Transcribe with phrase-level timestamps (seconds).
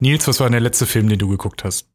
[0.00, 1.86] Nils, was war denn der letzte Film, den du geguckt hast?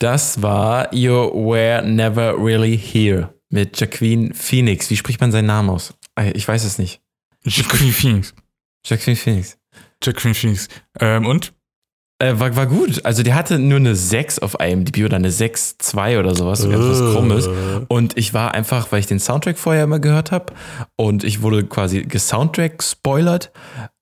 [0.00, 4.90] Das war You Were Never Really Here mit Jacqueline Phoenix.
[4.90, 5.94] Wie spricht man seinen Namen aus?
[6.18, 7.00] Äh, Ich weiß es nicht.
[7.44, 8.34] Jacqueline Phoenix.
[8.84, 9.56] Jacqueline Phoenix.
[10.02, 10.68] Jacqueline Phoenix.
[10.98, 11.52] Ähm, und?
[12.20, 13.04] Äh, war, war gut.
[13.04, 16.84] Also der hatte nur eine 6 auf IMDb oder eine 6,2 oder sowas, so ganz
[16.84, 17.48] was Krummes.
[17.88, 20.52] Und ich war einfach, weil ich den Soundtrack vorher immer gehört habe
[20.96, 23.50] und ich wurde quasi gesoundtrack-spoilert,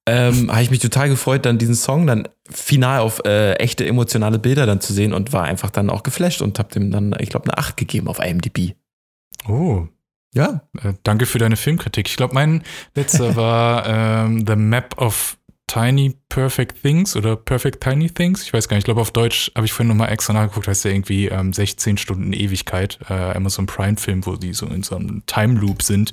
[0.07, 4.39] ähm, habe ich mich total gefreut, dann diesen Song dann final auf äh, echte emotionale
[4.39, 7.30] Bilder dann zu sehen und war einfach dann auch geflasht und habe dem dann, ich
[7.30, 8.74] glaube, eine 8 gegeben auf IMDb.
[9.48, 9.87] Oh,
[10.34, 10.62] Ja.
[10.83, 12.09] äh, danke für deine Filmkritik.
[12.09, 12.62] Ich glaube, mein
[12.95, 15.37] letzter war ähm, The Map of
[15.72, 18.42] Tiny Perfect Things oder Perfect Tiny Things.
[18.42, 18.82] Ich weiß gar nicht.
[18.82, 21.96] Ich glaube, auf Deutsch habe ich vorhin nochmal extra nachgeguckt, heißt der irgendwie ähm, 16
[21.96, 22.98] Stunden Ewigkeit.
[23.08, 26.12] Äh, Amazon Prime-Film, wo die so in so einem Time Loop sind,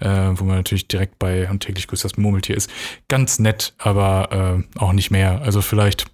[0.00, 2.68] äh, wo man natürlich direkt bei und täglich grüßt das Murmeltier ist.
[3.06, 5.40] Ganz nett, aber äh, auch nicht mehr.
[5.40, 6.06] Also vielleicht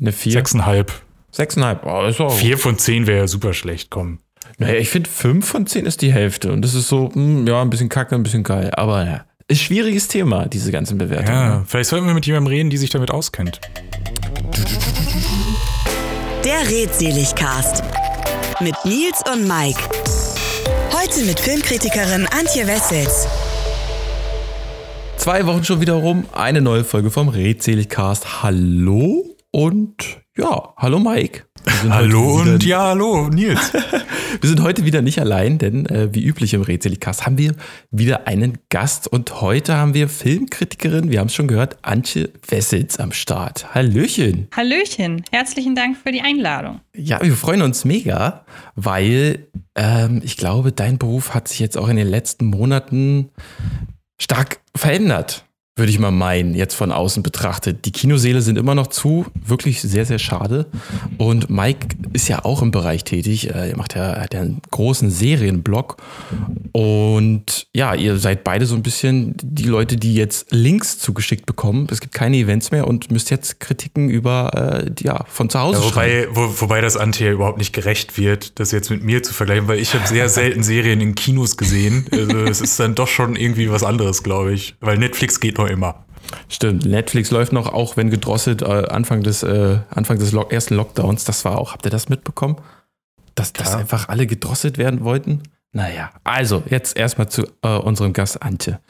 [0.00, 0.34] Eine 4.
[0.34, 0.92] sechseinhalb.
[1.34, 1.78] 6,5.
[1.82, 2.32] Oh, ist auch.
[2.32, 4.20] Vier von zehn wäre super schlecht, komm.
[4.58, 6.52] Naja, ich finde 5 von 10 ist die Hälfte.
[6.52, 8.70] Und das ist so, hm, ja, ein bisschen kacke, ein bisschen geil.
[8.72, 11.38] Aber ja, ist schwieriges Thema, diese ganzen Bewertungen.
[11.38, 13.60] Ja, vielleicht sollten wir mit jemandem reden, die sich damit auskennt.
[16.44, 17.82] Der Redseligcast
[18.60, 19.80] mit Nils und Mike.
[20.92, 23.28] Heute mit Filmkritikerin Antje Wessels.
[25.16, 28.42] Zwei Wochen schon wieder rum, eine neue Folge vom Redseligcast.
[28.42, 31.44] Hallo und ja, hallo Mike.
[31.88, 33.72] Hallo und wieder, ja, hallo, Nils.
[34.40, 37.54] Wir sind heute wieder nicht allein, denn äh, wie üblich im Redseligcast haben wir
[37.90, 42.98] wieder einen Gast und heute haben wir Filmkritikerin, wir haben es schon gehört, Antje Wessels
[42.98, 43.74] am Start.
[43.74, 44.48] Hallöchen.
[44.54, 46.80] Hallöchen, herzlichen Dank für die Einladung.
[46.94, 51.88] Ja, wir freuen uns mega, weil ähm, ich glaube, dein Beruf hat sich jetzt auch
[51.88, 53.30] in den letzten Monaten
[54.18, 55.45] stark verändert,
[55.78, 57.84] würde ich mal meinen, jetzt von außen betrachtet.
[57.84, 60.66] Die Kinoseele sind immer noch zu, wirklich sehr, sehr schade.
[61.18, 63.50] Und Mike ist ja auch im Bereich tätig.
[63.50, 65.98] Äh, Er macht ja, hat ja einen großen Serienblog.
[66.72, 71.86] Und ja, ihr seid beide so ein bisschen die Leute, die jetzt Links zugeschickt bekommen.
[71.90, 75.80] Es gibt keine Events mehr und müsst jetzt Kritiken über, äh, ja, von zu Hause
[75.80, 79.22] Ja, wobei, wo, wobei das Ante ja überhaupt nicht gerecht wird, das jetzt mit mir
[79.22, 82.06] zu vergleichen, weil ich habe sehr selten Serien in Kinos gesehen.
[82.10, 84.74] Also es ist dann doch schon irgendwie was anderes, glaube ich.
[84.80, 86.06] Weil Netflix geht noch immer.
[86.48, 90.74] Stimmt, Netflix läuft noch, auch wenn gedrosselt, äh, Anfang des, äh, Anfang des Lock ersten
[90.74, 91.24] Lockdowns.
[91.24, 92.56] Das war auch, habt ihr das mitbekommen?
[93.34, 95.42] Dass, dass einfach alle gedrosselt werden wollten?
[95.72, 98.80] Naja, also jetzt erstmal zu äh, unserem Gast Antje.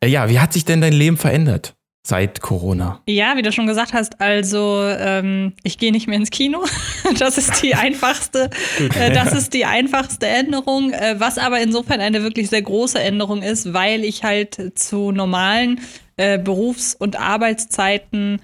[0.00, 3.02] Äh, ja, wie hat sich denn dein Leben verändert seit Corona?
[3.06, 6.64] Ja, wie du schon gesagt hast, also ähm, ich gehe nicht mehr ins Kino.
[7.18, 8.50] Das ist die einfachste,
[8.94, 13.42] äh, das ist die einfachste Änderung, äh, was aber insofern eine wirklich sehr große Änderung
[13.42, 15.80] ist, weil ich halt zu normalen
[16.20, 18.40] äh, Berufs- und Arbeitszeiten,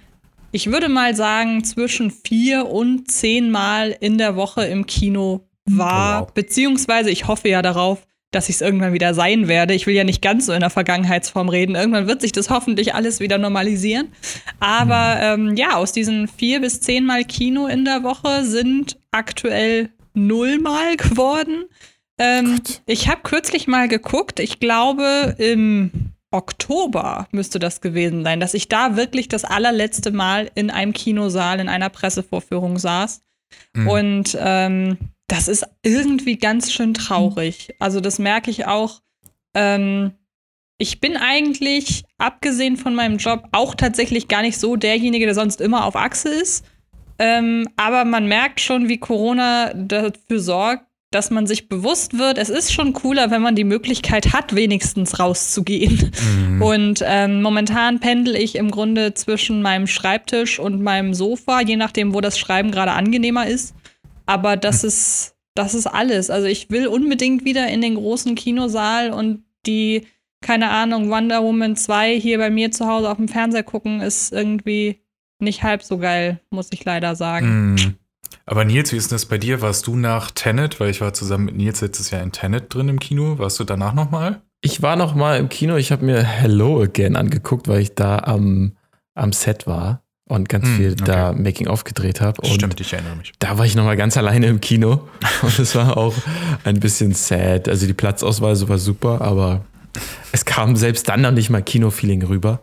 [0.51, 6.23] ich würde mal sagen, zwischen vier und zehn Mal in der Woche im Kino war,
[6.23, 6.33] Oh, wow.
[6.33, 9.75] beziehungsweise ich hoffe ja darauf, dass ich es irgendwann wieder sein werde.
[9.75, 11.75] Ich will ja nicht ganz so in der Vergangenheitsform reden.
[11.75, 14.09] Irgendwann wird sich das hoffentlich alles wieder normalisieren.
[14.61, 20.97] Aber ähm, ja, aus diesen vier bis zehnmal Kino in der Woche sind aktuell nullmal
[20.97, 21.65] geworden.
[22.19, 24.41] Ähm, ich habe kürzlich mal geguckt.
[24.41, 25.91] Ich glaube, im
[26.31, 31.61] Oktober müsste das gewesen sein, dass ich da wirklich das allerletzte Mal in einem Kinosaal
[31.61, 33.23] in einer Pressevorführung saß.
[33.75, 33.89] Mhm.
[33.89, 34.99] Und ähm,
[35.29, 37.75] das ist irgendwie ganz schön traurig.
[37.79, 39.03] Also das merke ich auch.
[39.55, 40.13] Ähm,
[40.79, 45.61] ich bin eigentlich, abgesehen von meinem Job, auch tatsächlich gar nicht so derjenige, der sonst
[45.61, 46.67] immer auf Achse ist.
[47.19, 52.49] Ähm, aber man merkt schon, wie Corona dafür sorgt, dass man sich bewusst wird, es
[52.49, 56.11] ist schon cooler, wenn man die Möglichkeit hat, wenigstens rauszugehen.
[56.49, 56.63] Mhm.
[56.63, 62.13] Und ähm, momentan pendel ich im Grunde zwischen meinem Schreibtisch und meinem Sofa, je nachdem,
[62.13, 63.75] wo das Schreiben gerade angenehmer ist.
[64.27, 66.29] Aber das ist, das ist alles.
[66.29, 70.07] Also ich will unbedingt wieder in den großen Kinosaal und die,
[70.41, 74.33] keine Ahnung, Wonder Woman 2 hier bei mir zu Hause auf dem Fernseher gucken, ist
[74.33, 75.01] irgendwie
[75.39, 77.73] nicht halb so geil, muss ich leider sagen.
[77.73, 77.95] Mhm.
[78.49, 79.61] Aber Nils, wie ist denn das bei dir?
[79.61, 82.89] Warst du nach Tenet, weil ich war zusammen mit Nils letztes Jahr in Tenet drin
[82.89, 84.41] im Kino, warst du danach nochmal?
[84.61, 88.21] Ich war noch mal im Kino, ich habe mir Hello Again angeguckt, weil ich da
[88.21, 88.77] am,
[89.15, 91.05] am Set war und ganz Hm, viel okay.
[91.05, 92.45] da Making-of gedreht habe.
[92.47, 93.33] Stimmt, ich erinnere mich.
[93.41, 95.09] Da war ich noch mal ganz alleine im Kino
[95.43, 96.15] und es war auch
[96.65, 97.69] ein bisschen sad.
[97.69, 99.65] Also die Platzauswahl war super, aber
[100.31, 102.61] es kam selbst dann noch nicht mal Kino-Feeling rüber.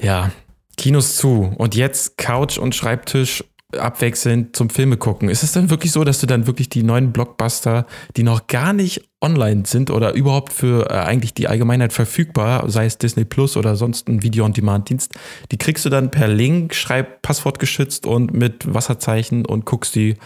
[0.00, 0.30] Ja,
[0.76, 3.42] Kinos zu und jetzt Couch und Schreibtisch
[3.76, 5.28] abwechselnd zum Filme gucken.
[5.28, 7.86] Ist es dann wirklich so, dass du dann wirklich die neuen Blockbuster,
[8.16, 12.86] die noch gar nicht online sind oder überhaupt für äh, eigentlich die Allgemeinheit verfügbar, sei
[12.86, 15.12] es Disney Plus oder sonst ein Video-on-Demand-Dienst,
[15.52, 20.16] die kriegst du dann per Link, schreib Passwort geschützt und mit Wasserzeichen und guckst die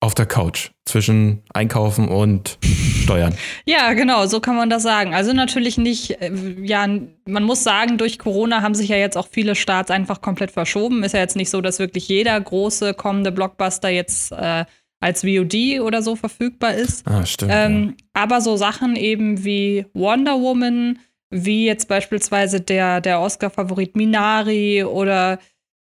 [0.00, 3.34] auf der Couch zwischen Einkaufen und Steuern.
[3.66, 5.14] Ja, genau, so kann man das sagen.
[5.14, 6.32] Also natürlich nicht, äh,
[6.62, 6.86] ja,
[7.26, 11.04] man muss sagen, durch Corona haben sich ja jetzt auch viele Starts einfach komplett verschoben.
[11.04, 14.64] Ist ja jetzt nicht so, dass wirklich jeder große kommende Blockbuster jetzt äh,
[15.00, 17.06] als VOD oder so verfügbar ist.
[17.06, 17.52] Ah, stimmt.
[17.54, 18.22] Ähm, ja.
[18.22, 20.98] Aber so Sachen eben wie Wonder Woman,
[21.30, 25.38] wie jetzt beispielsweise der, der Oscar-Favorit Minari oder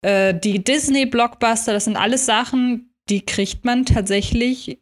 [0.03, 4.79] äh, die Disney-Blockbuster, das sind alles Sachen, die kriegt man tatsächlich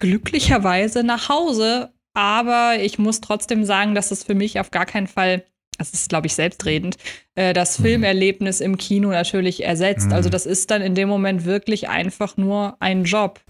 [0.00, 1.92] glücklicherweise nach Hause.
[2.14, 5.44] Aber ich muss trotzdem sagen, dass es für mich auf gar keinen Fall,
[5.78, 6.96] das ist, glaube ich, selbstredend,
[7.34, 7.84] äh, das mhm.
[7.84, 10.06] Filmerlebnis im Kino natürlich ersetzt.
[10.06, 10.12] Mhm.
[10.14, 13.40] Also das ist dann in dem Moment wirklich einfach nur ein Job.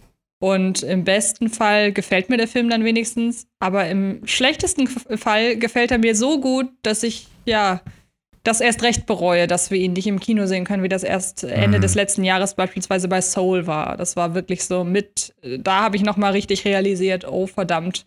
[0.41, 5.91] Und im besten Fall gefällt mir der Film dann wenigstens, aber im schlechtesten Fall gefällt
[5.91, 7.81] er mir so gut, dass ich ja
[8.48, 11.44] das erst recht bereue, dass wir ihn nicht im Kino sehen können, wie das erst
[11.44, 11.82] Ende mhm.
[11.82, 13.96] des letzten Jahres beispielsweise bei Soul war.
[13.96, 18.06] Das war wirklich so mit, da habe ich noch mal richtig realisiert, oh verdammt,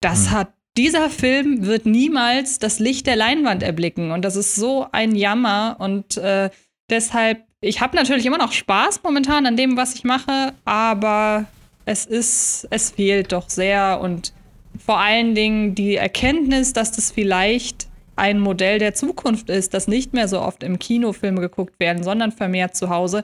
[0.00, 0.30] das mhm.
[0.30, 5.14] hat dieser Film wird niemals das Licht der Leinwand erblicken und das ist so ein
[5.14, 6.48] Jammer und äh,
[6.88, 11.44] deshalb, ich habe natürlich immer noch Spaß momentan an dem, was ich mache, aber
[11.84, 14.32] es ist, es fehlt doch sehr und
[14.78, 20.12] vor allen Dingen die Erkenntnis, dass das vielleicht ein Modell der Zukunft ist, dass nicht
[20.12, 23.22] mehr so oft im Kino Filme geguckt werden, sondern vermehrt zu Hause.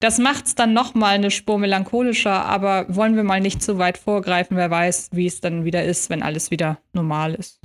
[0.00, 3.78] Das macht es dann noch mal eine Spur melancholischer, aber wollen wir mal nicht zu
[3.78, 4.56] weit vorgreifen.
[4.56, 7.60] Wer weiß, wie es dann wieder ist, wenn alles wieder normal ist.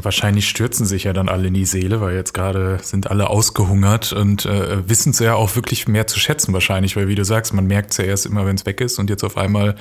[0.00, 4.14] Wahrscheinlich stürzen sich ja dann alle in die Seele, weil jetzt gerade sind alle ausgehungert
[4.14, 7.52] und äh, wissen es ja auch wirklich mehr zu schätzen wahrscheinlich, weil wie du sagst,
[7.52, 9.74] man merkt es ja erst immer, wenn es weg ist und jetzt auf einmal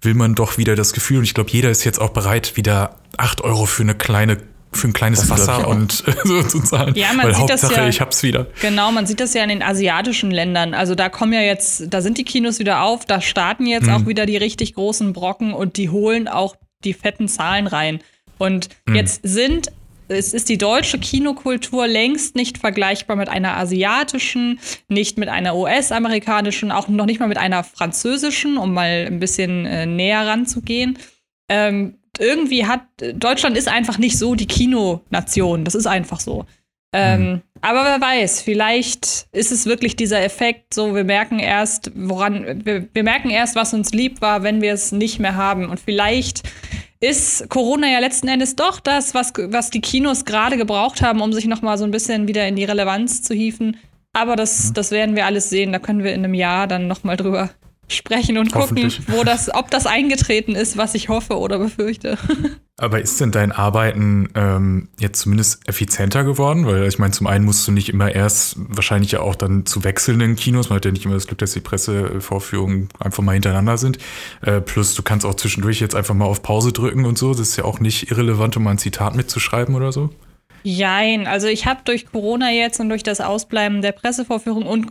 [0.00, 2.96] will man doch wieder das Gefühl und ich glaube, jeder ist jetzt auch bereit, wieder
[3.16, 4.38] acht Euro für eine kleine
[4.72, 6.94] für ein kleines das Wasser und so zu zahlen.
[6.94, 8.46] Ja, man Weil sieht Hauptsache, das ja, ich hab's wieder.
[8.60, 10.74] Genau, man sieht das ja in den asiatischen Ländern.
[10.74, 13.94] Also da kommen ja jetzt, da sind die Kinos wieder auf, da starten jetzt hm.
[13.94, 18.00] auch wieder die richtig großen Brocken und die holen auch die fetten Zahlen rein.
[18.38, 18.94] Und hm.
[18.94, 19.72] jetzt sind
[20.08, 26.72] es ist die deutsche Kinokultur längst nicht vergleichbar mit einer asiatischen, nicht mit einer US-amerikanischen,
[26.72, 30.98] auch noch nicht mal mit einer französischen, um mal ein bisschen äh, näher ranzugehen.
[31.48, 32.82] Ähm, irgendwie hat
[33.14, 35.64] Deutschland ist einfach nicht so die Kinonation.
[35.64, 36.44] Das ist einfach so.
[36.92, 37.42] Ähm, mhm.
[37.60, 42.88] Aber wer weiß, vielleicht ist es wirklich dieser Effekt, so wir merken erst, woran, wir,
[42.92, 45.68] wir merken erst, was uns lieb war, wenn wir es nicht mehr haben.
[45.68, 46.42] Und vielleicht
[47.00, 51.32] ist Corona ja letzten Endes doch das, was, was die Kinos gerade gebraucht haben, um
[51.32, 53.76] sich noch mal so ein bisschen wieder in die Relevanz zu hieven.
[54.12, 54.74] Aber das, mhm.
[54.74, 55.72] das werden wir alles sehen.
[55.72, 57.50] Da können wir in einem Jahr dann noch mal drüber
[57.88, 62.18] sprechen und gucken, wo das, ob das eingetreten ist, was ich hoffe oder befürchte.
[62.80, 66.64] Aber ist denn dein Arbeiten ähm, jetzt zumindest effizienter geworden?
[66.64, 69.82] Weil ich meine, zum einen musst du nicht immer erst wahrscheinlich ja auch dann zu
[69.82, 70.68] wechselnden Kinos.
[70.68, 73.98] Man hat ja nicht immer das Glück, dass die Pressevorführungen einfach mal hintereinander sind.
[74.42, 77.30] Äh, plus du kannst auch zwischendurch jetzt einfach mal auf Pause drücken und so.
[77.30, 80.10] Das ist ja auch nicht irrelevant, um mal ein Zitat mitzuschreiben oder so.
[80.62, 84.90] Jein, also ich habe durch Corona jetzt und durch das Ausbleiben der Pressevorführung und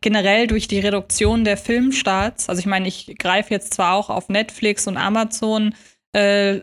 [0.00, 4.28] generell durch die Reduktion der Filmstarts, also ich meine, ich greife jetzt zwar auch auf
[4.28, 5.74] Netflix und Amazon
[6.12, 6.60] äh,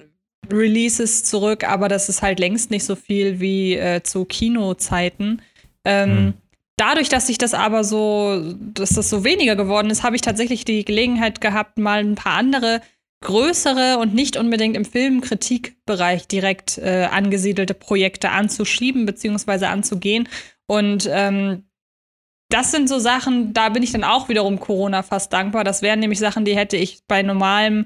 [0.51, 5.41] Releases zurück, aber das ist halt längst nicht so viel wie äh, zu Kinozeiten.
[5.85, 6.33] Ähm, hm.
[6.75, 10.65] Dadurch, dass sich das aber so, dass das so weniger geworden ist, habe ich tatsächlich
[10.65, 12.81] die Gelegenheit gehabt, mal ein paar andere
[13.23, 19.65] größere und nicht unbedingt im Filmkritikbereich direkt äh, angesiedelte Projekte anzuschieben bzw.
[19.65, 20.29] anzugehen.
[20.67, 21.63] Und ähm,
[22.49, 25.63] das sind so Sachen, da bin ich dann auch wiederum Corona fast dankbar.
[25.63, 27.85] Das wären nämlich Sachen, die hätte ich bei normalem,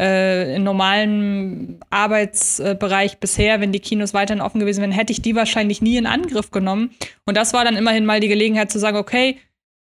[0.00, 5.36] äh, in normalem Arbeitsbereich bisher, wenn die Kinos weiterhin offen gewesen wären, hätte ich die
[5.36, 6.90] wahrscheinlich nie in Angriff genommen.
[7.26, 9.38] Und das war dann immerhin mal die Gelegenheit zu sagen, okay,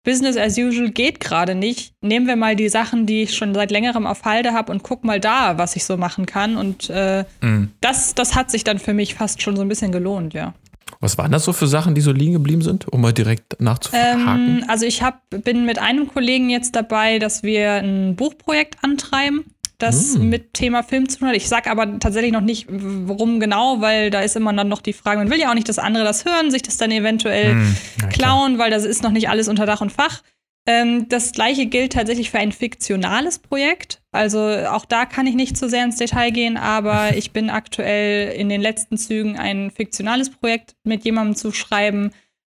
[0.03, 1.93] Business as usual geht gerade nicht.
[2.01, 5.03] Nehmen wir mal die Sachen, die ich schon seit längerem auf Halde habe und guck
[5.03, 6.57] mal da, was ich so machen kann.
[6.57, 7.71] Und äh, mhm.
[7.81, 10.53] das, das hat sich dann für mich fast schon so ein bisschen gelohnt, ja.
[10.99, 14.59] Was waren das so für Sachen, die so liegen geblieben sind, um mal direkt nachzuhaken?
[14.59, 19.45] Ähm, also ich hab, bin mit einem Kollegen jetzt dabei, dass wir ein Buchprojekt antreiben
[19.81, 20.29] das mm.
[20.29, 21.35] mit Thema Film zu tun hat.
[21.35, 24.93] Ich sag aber tatsächlich noch nicht, worum genau, weil da ist immer dann noch die
[24.93, 27.75] Frage, man will ja auch nicht, dass andere das hören, sich das dann eventuell mm.
[28.01, 30.21] ja, klauen, weil das ist noch nicht alles unter Dach und Fach.
[30.67, 34.01] Ähm, das gleiche gilt tatsächlich für ein fiktionales Projekt.
[34.11, 38.33] Also auch da kann ich nicht zu sehr ins Detail gehen, aber ich bin aktuell
[38.33, 42.11] in den letzten Zügen ein fiktionales Projekt mit jemandem zu schreiben,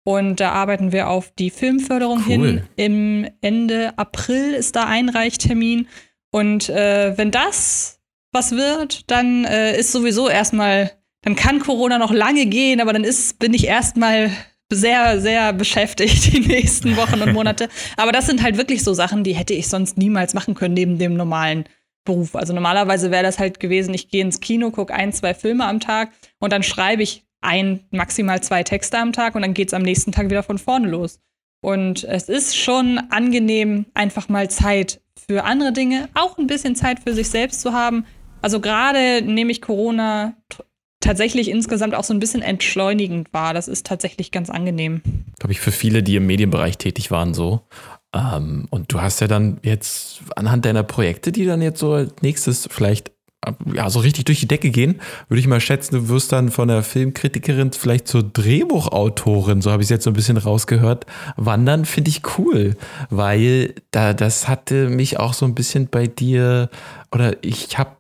[0.08, 2.32] Und da arbeiten wir auf die Filmförderung Cool.
[2.32, 2.62] hin.
[2.75, 5.88] Im Ende April ist da Einreichtermin.
[6.36, 8.01] Und äh, wenn das
[8.34, 13.06] was wird, dann äh, ist sowieso erstmal, dann kann Corona noch lange gehen, aber dann
[13.06, 14.30] ist, bin ich erstmal
[14.70, 17.70] sehr, sehr beschäftigt die nächsten Wochen und Monate.
[17.96, 20.98] Aber das sind halt wirklich so Sachen, die hätte ich sonst niemals machen können neben
[20.98, 21.70] dem normalen
[22.04, 22.36] Beruf.
[22.36, 25.80] Also normalerweise wäre das halt gewesen, ich gehe ins Kino, gucke ein, zwei Filme am
[25.80, 29.74] Tag und dann schreibe ich ein, maximal zwei Texte am Tag und dann geht es
[29.74, 31.22] am nächsten Tag wieder von vorne los.
[31.65, 37.00] Und es ist schon angenehm, einfach mal Zeit für andere Dinge, auch ein bisschen Zeit
[37.00, 38.05] für sich selbst zu haben.
[38.43, 40.36] Also gerade nehme ich Corona
[41.00, 43.55] tatsächlich insgesamt auch so ein bisschen entschleunigend wahr.
[43.55, 45.01] Das ist tatsächlich ganz angenehm.
[45.39, 47.62] glaube ich, für viele, die im Medienbereich tätig waren, so.
[48.13, 52.13] Ähm, und du hast ja dann jetzt anhand deiner Projekte, die dann jetzt so als
[52.22, 53.14] nächstes vielleicht
[53.74, 56.68] ja, so richtig durch die Decke gehen, würde ich mal schätzen, du wirst dann von
[56.68, 61.06] der Filmkritikerin vielleicht zur Drehbuchautorin, so habe ich es jetzt so ein bisschen rausgehört,
[61.38, 62.75] wandern, finde ich cool,
[63.10, 66.70] weil da, das hatte mich auch so ein bisschen bei dir,
[67.12, 67.92] oder ich habe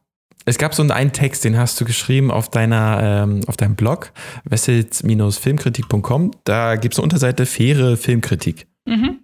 [0.47, 4.11] es gab so einen Text, den hast du geschrieben auf deiner, ähm, auf deinem Blog,
[4.43, 6.31] wessels-filmkritik.com.
[6.43, 8.67] Da gibt es eine Unterseite faire Filmkritik.
[8.85, 9.21] Mhm.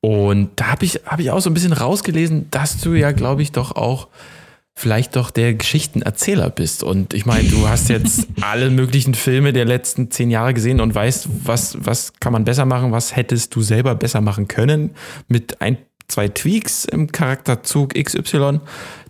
[0.00, 3.42] Und da habe ich, hab ich auch so ein bisschen rausgelesen, dass du ja, glaube
[3.42, 4.06] ich, doch auch
[4.78, 6.82] vielleicht doch der Geschichtenerzähler bist.
[6.82, 10.94] Und ich meine, du hast jetzt alle möglichen Filme der letzten zehn Jahre gesehen und
[10.94, 14.90] weißt, was, was kann man besser machen, was hättest du selber besser machen können
[15.28, 15.78] mit ein,
[16.08, 18.60] zwei Tweaks im Charakterzug XY.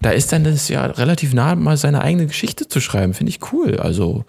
[0.01, 3.13] Da ist dann das ja relativ nah, mal seine eigene Geschichte zu schreiben.
[3.13, 3.79] Finde ich cool.
[3.79, 4.25] Also,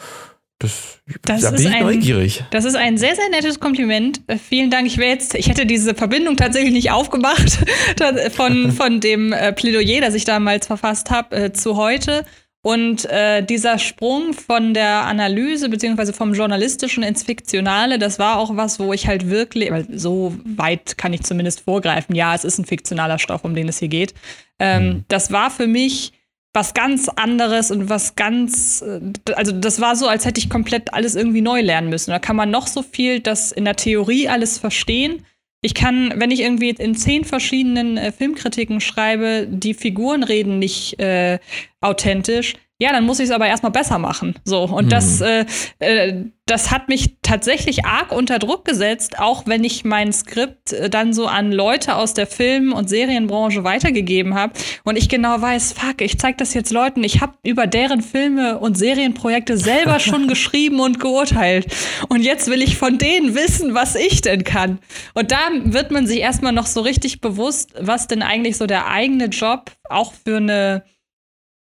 [0.59, 2.43] das, Das da ist bin ich ein- neugierig.
[2.51, 4.21] Das ist ein sehr, sehr nettes Kompliment.
[4.27, 4.87] Äh, vielen Dank.
[4.87, 7.59] Ich wäre jetzt, ich hätte diese Verbindung tatsächlich nicht aufgemacht
[8.31, 12.25] von, von dem äh, Plädoyer, das ich damals verfasst habe, äh, zu heute.
[12.63, 18.57] Und äh, dieser Sprung von der Analyse beziehungsweise vom Journalistischen ins Fiktionale, das war auch
[18.57, 22.57] was, wo ich halt wirklich, weil so weit kann ich zumindest vorgreifen, ja, es ist
[22.57, 24.13] ein fiktionaler Stoff, um den es hier geht.
[24.59, 26.11] Ähm, Das war für mich
[26.57, 28.99] was ganz anderes und was ganz, äh,
[29.35, 32.09] also das war so, als hätte ich komplett alles irgendwie neu lernen müssen.
[32.09, 35.23] Da kann man noch so viel das in der Theorie alles verstehen.
[35.61, 40.99] Ich kann, wenn ich irgendwie in zehn verschiedenen äh, Filmkritiken schreibe, die Figuren reden nicht
[40.99, 41.37] äh,
[41.79, 44.35] authentisch, ja, dann muss ich es aber erstmal besser machen.
[44.43, 44.65] So.
[44.65, 45.45] Und das, äh,
[45.79, 50.87] äh, das hat mich tatsächlich arg unter Druck gesetzt, auch wenn ich mein Skript äh,
[50.87, 54.53] dann so an Leute aus der Film- und Serienbranche weitergegeben habe
[54.83, 58.59] und ich genau weiß, fuck, ich zeig das jetzt Leuten, ich habe über deren Filme
[58.59, 61.65] und Serienprojekte selber schon geschrieben und geurteilt.
[62.09, 64.77] Und jetzt will ich von denen wissen, was ich denn kann.
[65.15, 68.87] Und da wird man sich erstmal noch so richtig bewusst, was denn eigentlich so der
[68.87, 70.83] eigene Job auch für eine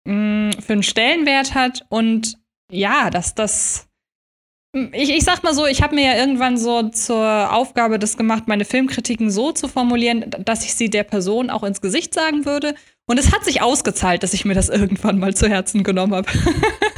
[0.06, 2.38] mh, für einen Stellenwert hat und
[2.70, 3.86] ja, dass das
[4.92, 8.44] ich, ich sag mal so, ich habe mir ja irgendwann so zur Aufgabe das gemacht,
[8.46, 12.74] meine Filmkritiken so zu formulieren, dass ich sie der Person auch ins Gesicht sagen würde.
[13.06, 16.28] Und es hat sich ausgezahlt, dass ich mir das irgendwann mal zu Herzen genommen habe.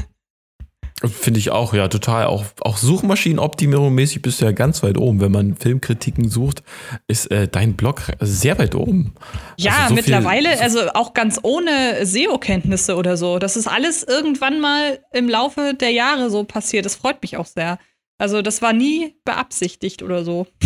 [1.07, 2.27] Finde ich auch, ja, total.
[2.27, 5.21] Auch, auch Suchmaschinenoptimierung mäßig bist du ja ganz weit oben.
[5.21, 6.65] Wenn man Filmkritiken sucht,
[7.07, 9.15] ist äh, dein Blog sehr weit oben.
[9.57, 13.39] Ja, Also so viel- mittlerweile, so- also auch ganz ohne SEO-Kenntnisse oder so.
[13.39, 16.85] Das ist alles irgendwann mal im Laufe der Jahre so passiert.
[16.85, 17.79] Das freut mich auch sehr.
[18.21, 20.49] Also, das war nie beabsichtigt oder so.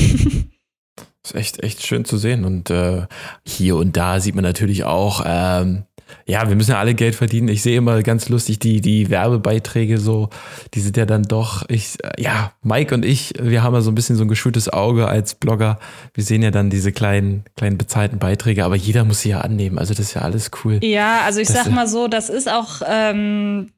[1.24, 2.44] ist echt, echt schön zu sehen.
[2.46, 3.02] Und äh,
[3.46, 5.84] hier und da sieht man natürlich auch, ähm,
[6.26, 7.48] ja, wir müssen ja alle Geld verdienen.
[7.48, 10.30] Ich sehe immer ganz lustig die, die Werbebeiträge so,
[10.74, 13.90] die sind ja dann doch, ich, äh, ja, Mike und ich, wir haben ja so
[13.90, 15.78] ein bisschen so ein geschultes Auge als Blogger.
[16.14, 19.78] Wir sehen ja dann diese kleinen, kleinen bezahlten Beiträge, aber jeder muss sie ja annehmen.
[19.78, 20.78] Also das ist ja alles cool.
[20.82, 23.70] Ja, also ich Das, sag mal so, das ist auch, ähm,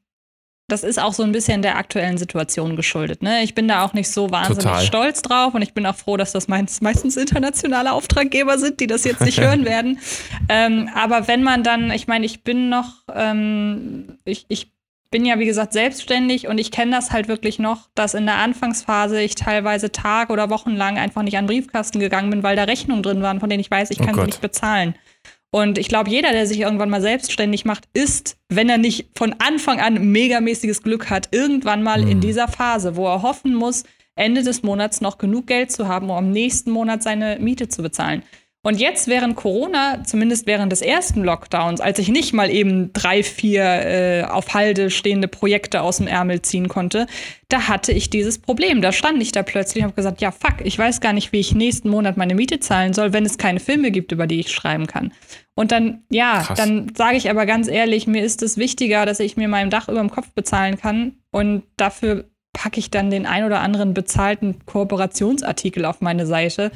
[0.67, 3.21] das ist auch so ein bisschen der aktuellen Situation geschuldet.
[3.21, 3.43] Ne?
[3.43, 4.81] Ich bin da auch nicht so wahnsinnig Total.
[4.83, 8.87] stolz drauf und ich bin auch froh, dass das meist, meistens internationale Auftraggeber sind, die
[8.87, 9.99] das jetzt nicht hören werden.
[10.49, 14.71] Ähm, aber wenn man dann, ich meine, ich bin noch, ähm, ich, ich
[15.11, 18.35] bin ja wie gesagt selbstständig und ich kenne das halt wirklich noch, dass in der
[18.37, 22.55] Anfangsphase ich teilweise Tag oder Wochen lang einfach nicht an den Briefkasten gegangen bin, weil
[22.55, 24.25] da Rechnungen drin waren, von denen ich weiß, ich Oh kann sie Gott.
[24.25, 24.95] nicht bezahlen.
[25.55, 29.33] Und ich glaube, jeder, der sich irgendwann mal selbstständig macht, ist, wenn er nicht von
[29.39, 33.85] Anfang an megamäßiges Glück hat, irgendwann mal in dieser Phase, wo er hoffen muss,
[34.15, 37.83] Ende des Monats noch genug Geld zu haben, um am nächsten Monat seine Miete zu
[37.83, 38.21] bezahlen.
[38.65, 43.21] Und jetzt während Corona, zumindest während des ersten Lockdowns, als ich nicht mal eben drei,
[43.21, 47.05] vier äh, auf Halde stehende Projekte aus dem Ärmel ziehen konnte,
[47.47, 48.81] da hatte ich dieses Problem.
[48.81, 51.41] Da stand ich da plötzlich und habe gesagt, ja fuck, ich weiß gar nicht, wie
[51.41, 54.51] ich nächsten Monat meine Miete zahlen soll, wenn es keine Filme gibt, über die ich
[54.51, 55.13] schreiben kann.
[55.53, 56.57] Und dann, ja, Krass.
[56.57, 59.89] dann sage ich aber ganz ehrlich, mir ist es wichtiger, dass ich mir mein Dach
[59.89, 64.65] über dem Kopf bezahlen kann und dafür packe ich dann den ein oder anderen bezahlten
[64.65, 66.71] Kooperationsartikel auf meine Seite.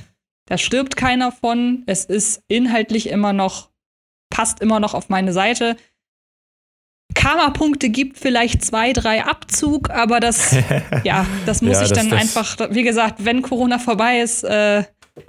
[0.50, 1.84] Da stirbt keiner von.
[1.86, 3.70] Es ist inhaltlich immer noch,
[4.30, 5.78] passt immer noch auf meine Seite.
[7.16, 10.56] Karma-Punkte gibt vielleicht zwei, drei Abzug, aber das,
[11.04, 14.44] ja, das muss Ja, ich das- dann das- einfach, wie gesagt, wenn Corona vorbei ist,
[14.44, 14.84] äh,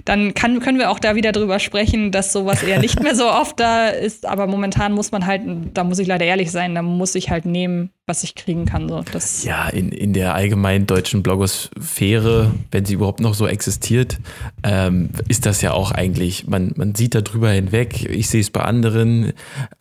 [0.05, 3.27] dann kann, können wir auch da wieder drüber sprechen, dass sowas eher nicht mehr so
[3.31, 4.27] oft da ist.
[4.27, 5.43] Aber momentan muss man halt,
[5.75, 8.89] da muss ich leider ehrlich sein, da muss ich halt nehmen, was ich kriegen kann.
[8.89, 9.03] So.
[9.13, 14.19] Das, Ja, in, in der allgemeinen deutschen Blogosphäre, wenn sie überhaupt noch so existiert,
[14.65, 18.05] ähm, ist das ja auch eigentlich, man, man sieht da drüber hinweg.
[18.11, 19.33] Ich sehe es bei anderen,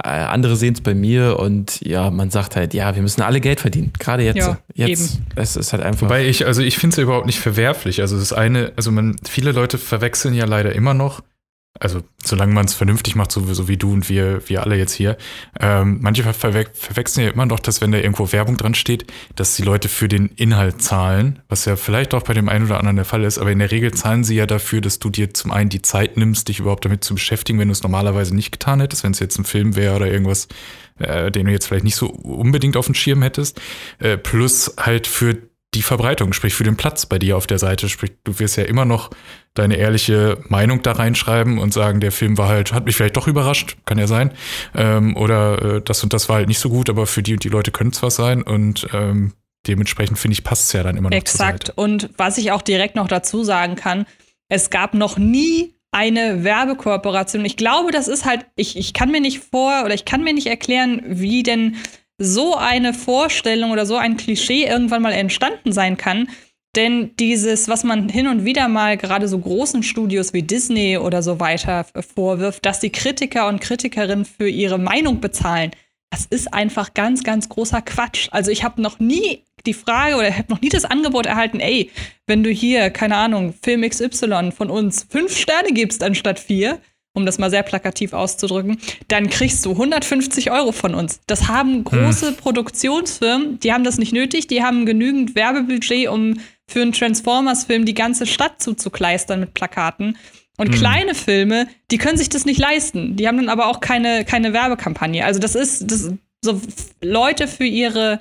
[0.03, 3.41] äh, andere sehen es bei mir und ja, man sagt halt, ja, wir müssen alle
[3.41, 3.91] Geld verdienen.
[3.97, 4.37] Gerade jetzt.
[4.37, 5.15] Ja, jetzt.
[5.15, 5.25] eben.
[5.35, 6.03] Es ist halt einfach.
[6.03, 8.01] Wobei ich, also ich finde es ja überhaupt nicht verwerflich.
[8.01, 11.21] Also das eine, also man, viele Leute verwechseln ja leider immer noch,
[11.79, 14.93] also solange man es vernünftig macht, so, so wie du und wir, wir alle jetzt
[14.93, 15.17] hier,
[15.59, 19.05] ähm, manche ver verwe verwechseln ja immer noch, dass wenn da irgendwo Werbung dran steht,
[19.35, 22.77] dass die Leute für den Inhalt zahlen, was ja vielleicht auch bei dem einen oder
[22.77, 25.33] anderen der Fall ist, aber in der Regel zahlen sie ja dafür, dass du dir
[25.33, 28.51] zum einen die Zeit nimmst, dich überhaupt damit zu beschäftigen, wenn du es normalerweise nicht
[28.51, 30.47] getan hättest, wenn es jetzt ein Film wäre oder irgendwas,
[30.99, 33.61] äh, den du jetzt vielleicht nicht so unbedingt auf dem Schirm hättest,
[33.99, 37.89] äh, plus halt für die Verbreitung, sprich für den Platz bei dir auf der Seite,
[37.89, 39.11] sprich du wirst ja immer noch
[39.53, 43.27] deine ehrliche Meinung da reinschreiben und sagen, der Film war halt, hat mich vielleicht doch
[43.27, 44.31] überrascht, kann ja sein,
[44.75, 47.43] ähm, oder äh, das und das war halt nicht so gut, aber für die und
[47.43, 49.33] die Leute könnte es was sein und ähm,
[49.67, 51.71] dementsprechend finde ich, passt es ja dann immer noch Exakt.
[51.75, 54.05] Und was ich auch direkt noch dazu sagen kann,
[54.47, 57.45] es gab noch nie eine Werbekooperation.
[57.45, 60.33] Ich glaube, das ist halt, ich, ich kann mir nicht vor oder ich kann mir
[60.33, 61.77] nicht erklären, wie denn
[62.19, 66.29] so eine Vorstellung oder so ein Klischee irgendwann mal entstanden sein kann.
[66.75, 71.23] Denn dieses, was man hin und wieder mal gerade so großen Studios wie Disney oder
[71.23, 71.85] so weiter
[72.15, 75.71] vorwirft, dass die Kritiker und Kritikerinnen für ihre Meinung bezahlen,
[76.11, 78.29] das ist einfach ganz, ganz großer Quatsch.
[78.31, 81.91] Also ich habe noch nie die Frage oder habe noch nie das Angebot erhalten, ey,
[82.27, 86.79] wenn du hier, keine Ahnung, Film XY von uns fünf Sterne gibst anstatt vier,
[87.19, 91.21] um das mal sehr plakativ auszudrücken, dann kriegst du 150 Euro von uns.
[91.27, 96.81] Das haben große Produktionsfirmen, die haben das nicht nötig, die haben genügend Werbebudget, um für
[96.81, 100.17] einen Transformers-Film die ganze Stadt zuzukleistern mit Plakaten.
[100.57, 103.15] Und kleine Filme, die können sich das nicht leisten.
[103.15, 105.23] Die haben dann aber auch keine, keine Werbekampagne.
[105.23, 106.11] Also das ist das,
[106.41, 106.61] so
[107.01, 108.19] Leute für ihre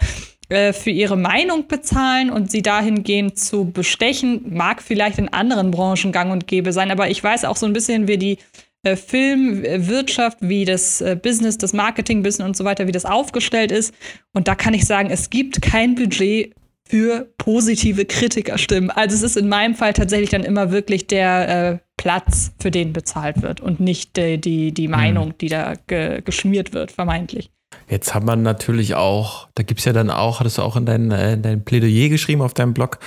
[0.49, 6.11] äh, für ihre Meinung bezahlen und sie dahingehend zu bestechen, mag vielleicht in anderen Branchen
[6.11, 8.39] gang und gäbe sein, aber ich weiß auch so ein bisschen, wie die
[8.85, 13.95] Filmwirtschaft, wie das äh, Business, das Marketing-Business und so weiter, wie das aufgestellt ist.
[14.33, 16.55] Und da kann ich sagen, es gibt kein Budget
[16.89, 18.91] für positive Kritikerstimmen.
[18.91, 22.93] Also es ist in meinem Fall tatsächlich dann immer wirklich der äh, Platz, für den
[22.93, 27.51] bezahlt wird und nicht die, die, die Meinung, die da ge geschmiert wird, vermeintlich.
[27.89, 30.87] Jetzt hat man natürlich auch, da gibt es ja dann auch, hattest du auch in
[30.87, 32.99] dein, äh, in dein Plädoyer geschrieben auf deinem Blog,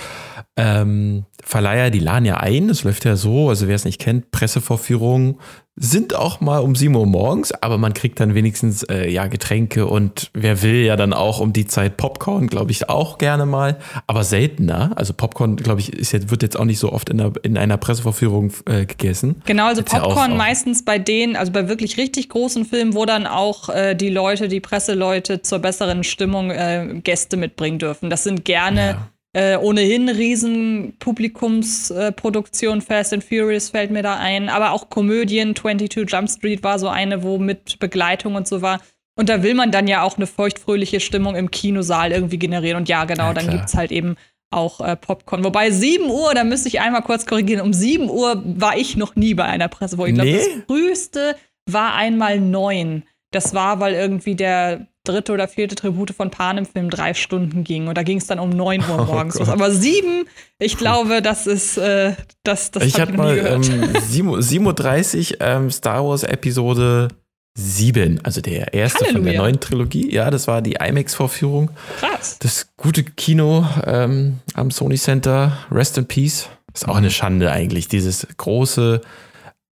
[0.56, 4.30] ähm, Verleiher, die laden ja ein, es läuft ja so, also wer es nicht kennt,
[4.30, 5.40] Pressevorführungen
[5.76, 9.86] sind auch mal um 7 Uhr morgens, aber man kriegt dann wenigstens äh, ja Getränke
[9.86, 13.78] und wer will ja dann auch um die Zeit Popcorn, glaube ich, auch gerne mal,
[14.06, 14.92] aber seltener.
[14.96, 17.56] Also Popcorn, glaube ich, ist jetzt, wird jetzt auch nicht so oft in, der, in
[17.56, 19.40] einer Pressevorführung äh, gegessen.
[19.46, 22.94] Genau, also Jetzt ja auch- Popcorn meistens bei denen, also bei wirklich richtig großen Filmen,
[22.94, 28.10] wo dann auch äh, die Leute, die Presseleute zur besseren Stimmung äh, Gäste mitbringen dürfen.
[28.10, 28.98] Das sind gerne
[29.34, 36.10] äh, ohnehin riesen Publikumsproduktionen, Fast and Furious fällt mir da ein, aber auch Komödien, 22
[36.10, 38.80] Jump Street war so eine, wo mit Begleitung und so war.
[39.14, 42.78] Und da will man dann ja auch eine feuchtfröhliche Stimmung im Kinosaal irgendwie generieren.
[42.78, 43.56] Und ja, genau, Ja, dann klar.
[43.58, 44.16] gibt's halt eben
[44.50, 45.44] auch äh, Popcorn.
[45.44, 49.14] Wobei 7 Uhr, da müsste ich einmal kurz korrigieren, um 7 Uhr war ich noch
[49.16, 50.36] nie bei einer Presse, wo ich glaube, Nee?
[50.38, 53.04] das früheste war einmal 9.
[53.30, 57.88] Das war, weil irgendwie der dritte oder vierte Tribute von Panem Film drei Stunden ging.
[57.88, 59.48] Und da ging es dann um 9 Uhr morgens los.
[59.48, 59.52] Oh.
[59.52, 60.24] Aber 7,
[60.58, 63.62] ich glaube, das ist, äh, das, das ich hatte mal ähm,
[64.00, 67.08] 7 7.30 Uhr ähm, Star Wars Episode
[67.54, 69.40] 7, also der erste von der Halleluja.
[69.42, 70.12] neuen Trilogie.
[70.12, 71.70] Ja, das war die IMAX-Vorführung.
[71.98, 72.38] Krass.
[72.38, 76.48] Das gute Kino ähm, am Sony Center, Rest in Peace.
[76.72, 79.02] Ist auch eine Schande eigentlich, dieses große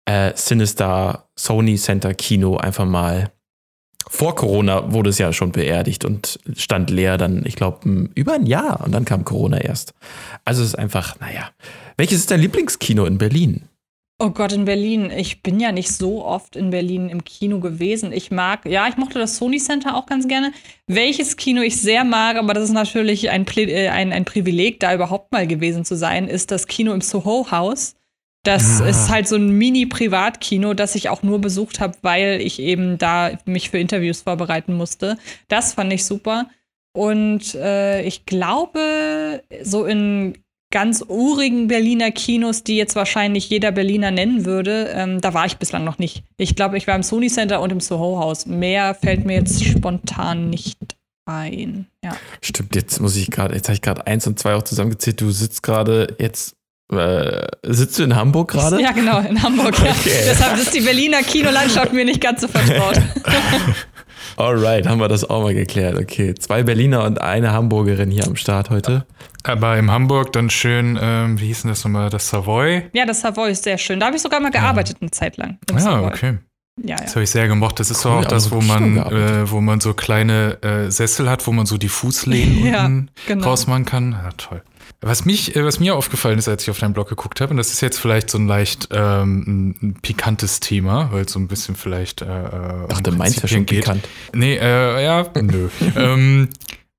[0.05, 3.31] äh, Sinister Sony Center Kino einfach mal.
[4.07, 8.45] Vor Corona wurde es ja schon beerdigt und stand leer dann, ich glaube, über ein
[8.45, 9.93] Jahr und dann kam Corona erst.
[10.45, 11.49] Also es ist einfach, naja.
[11.97, 13.63] Welches ist dein Lieblingskino in Berlin?
[14.21, 15.12] Oh Gott, in Berlin.
[15.15, 18.12] Ich bin ja nicht so oft in Berlin im Kino gewesen.
[18.12, 20.51] Ich mag, ja, ich mochte das Sony Center auch ganz gerne.
[20.88, 24.93] Welches Kino ich sehr mag, aber das ist natürlich ein, äh, ein, ein Privileg, da
[24.93, 27.95] überhaupt mal gewesen zu sein, ist das Kino im Soho House.
[28.43, 28.88] Das Ah.
[28.88, 33.32] ist halt so ein Mini-Privatkino, das ich auch nur besucht habe, weil ich eben da
[33.45, 35.17] mich für Interviews vorbereiten musste.
[35.49, 36.47] Das fand ich super.
[36.95, 40.38] Und äh, ich glaube, so in
[40.71, 45.58] ganz urigen Berliner Kinos, die jetzt wahrscheinlich jeder Berliner nennen würde, ähm, da war ich
[45.58, 46.23] bislang noch nicht.
[46.38, 48.45] Ich glaube, ich war im Sony Center und im Soho House.
[48.45, 50.78] Mehr fällt mir jetzt spontan nicht
[51.25, 51.88] ein.
[52.04, 52.15] Ja.
[52.41, 55.21] Stimmt, jetzt muss ich gerade, jetzt habe ich gerade eins und zwei auch zusammengezählt.
[55.21, 56.56] Du sitzt gerade jetzt
[56.91, 58.82] äh, sitzt du in Hamburg gerade?
[58.82, 59.75] Ja, genau, in Hamburg.
[59.80, 59.89] Okay.
[60.06, 60.32] Ja.
[60.32, 62.99] Deshalb ist die Berliner Kinolandschaft mir nicht ganz so vertraut.
[64.38, 65.97] Alright, haben wir das auch mal geklärt.
[65.97, 69.06] Okay, zwei Berliner und eine Hamburgerin hier am Start heute.
[69.43, 72.84] Aber in Hamburg dann schön, ähm, wie hieß denn das nochmal, das Savoy?
[72.93, 73.99] Ja, das Savoy ist sehr schön.
[73.99, 75.02] Da habe ich sogar mal gearbeitet ja.
[75.02, 75.58] eine Zeit lang.
[75.69, 76.08] Ja, ah, Savoy.
[76.08, 76.38] okay.
[76.82, 76.95] Ja, ja.
[77.04, 77.80] Das habe ich sehr gemocht.
[77.80, 81.45] Das ist cool, auch das, wo man, äh, wo man so kleine äh, Sessel hat,
[81.45, 83.47] wo man so die Fußlehnen ja, unten genau.
[83.47, 84.13] rausmachen kann.
[84.13, 84.62] Ja, toll.
[85.01, 87.57] Was mich, äh, was mir aufgefallen ist, als ich auf deinen Blog geguckt habe, und
[87.57, 91.47] das ist jetzt vielleicht so ein leicht ähm, ein pikantes Thema, weil es so ein
[91.47, 93.85] bisschen vielleicht äh, äh Ach, um meinst ja schon geht.
[93.85, 94.07] pikant.
[94.33, 95.69] Nee, äh, ja, nö.
[95.95, 96.49] ähm,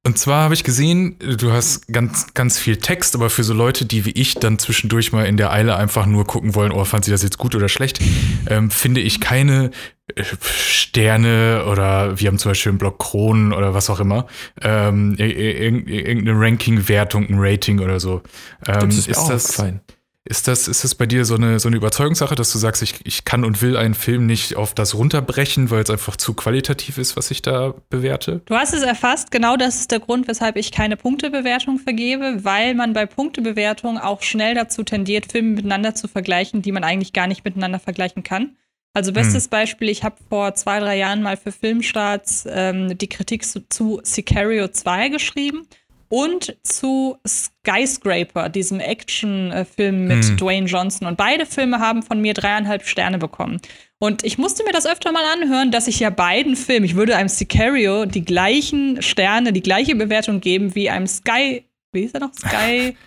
[0.02, 3.84] und zwar habe ich gesehen, du hast ganz, ganz viel Text, aber für so Leute,
[3.84, 7.04] die wie ich dann zwischendurch mal in der Eile einfach nur gucken wollen, oh, fand
[7.04, 8.00] sie das jetzt gut oder schlecht,
[8.48, 9.70] ähm, finde ich keine
[10.14, 14.26] äh, Sterne oder wir haben zum Beispiel einen Blog Kronen oder was auch immer,
[14.62, 18.22] ähm, irgendeine Ranking-Wertung, ein Rating oder so.
[18.66, 19.80] Ähm, Stimmt, ist, ist das fein.
[20.28, 22.94] Ist das, ist das bei dir so eine, so eine Überzeugungssache, dass du sagst, ich,
[23.04, 26.98] ich kann und will einen Film nicht auf das runterbrechen, weil es einfach zu qualitativ
[26.98, 28.42] ist, was ich da bewerte?
[28.44, 29.30] Du hast es erfasst.
[29.30, 34.20] Genau das ist der Grund, weshalb ich keine Punktebewertung vergebe, weil man bei Punktebewertung auch
[34.20, 38.56] schnell dazu tendiert, Filme miteinander zu vergleichen, die man eigentlich gar nicht miteinander vergleichen kann.
[38.92, 39.50] Also bestes hm.
[39.50, 44.00] Beispiel, ich habe vor zwei, drei Jahren mal für Filmstarts ähm, die Kritik zu, zu
[44.02, 45.66] Sicario 2 geschrieben
[46.10, 50.36] und zu Skyscraper, diesem Actionfilm mit hm.
[50.36, 51.06] Dwayne Johnson.
[51.06, 53.60] Und beide Filme haben von mir dreieinhalb Sterne bekommen.
[54.00, 57.16] Und ich musste mir das öfter mal anhören, dass ich ja beiden Filmen, ich würde
[57.16, 62.20] einem Sicario die gleichen Sterne, die gleiche Bewertung geben wie einem Sky, wie ist er
[62.20, 62.34] noch?
[62.34, 62.96] Sky.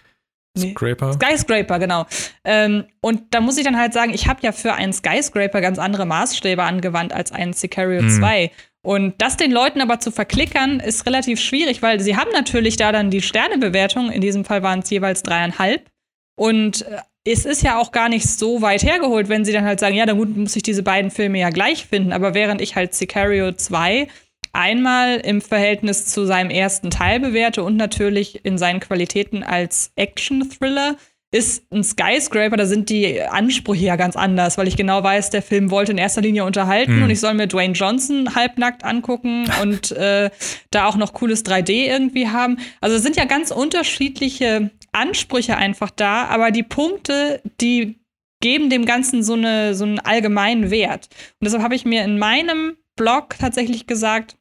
[0.55, 0.69] Nee.
[0.69, 1.13] Skyscraper.
[1.13, 2.05] Skyscraper, genau.
[2.43, 5.79] Ähm, und da muss ich dann halt sagen, ich habe ja für einen Skyscraper ganz
[5.79, 8.19] andere Maßstäbe angewandt als einen Sicario mhm.
[8.19, 8.51] 2.
[8.86, 12.91] Und das den Leuten aber zu verklickern, ist relativ schwierig, weil sie haben natürlich da
[12.91, 15.89] dann die Sternebewertung, in diesem Fall waren es jeweils dreieinhalb.
[16.36, 19.80] Und äh, es ist ja auch gar nicht so weit hergeholt, wenn sie dann halt
[19.80, 22.12] sagen, ja, dann muss ich diese beiden Filme ja gleich finden.
[22.12, 24.08] Aber während ich halt Sicario 2
[24.52, 30.98] einmal im Verhältnis zu seinem ersten Teil bewerte und natürlich in seinen Qualitäten als Action-Thriller,
[31.34, 35.41] ist ein Skyscraper, da sind die Ansprüche ja ganz anders, weil ich genau weiß, der
[35.41, 37.04] Film wollte in erster Linie unterhalten mhm.
[37.04, 40.30] und ich soll mir Dwayne Johnson halbnackt angucken und äh,
[40.69, 42.60] da auch noch cooles 3D irgendwie haben.
[42.82, 48.00] Also es sind ja ganz unterschiedliche Ansprüche einfach da, aber die Punkte, die
[48.39, 51.08] geben dem Ganzen so, eine, so einen allgemeinen Wert.
[51.39, 54.38] Und deshalb habe ich mir in meinem Blog tatsächlich gesagt,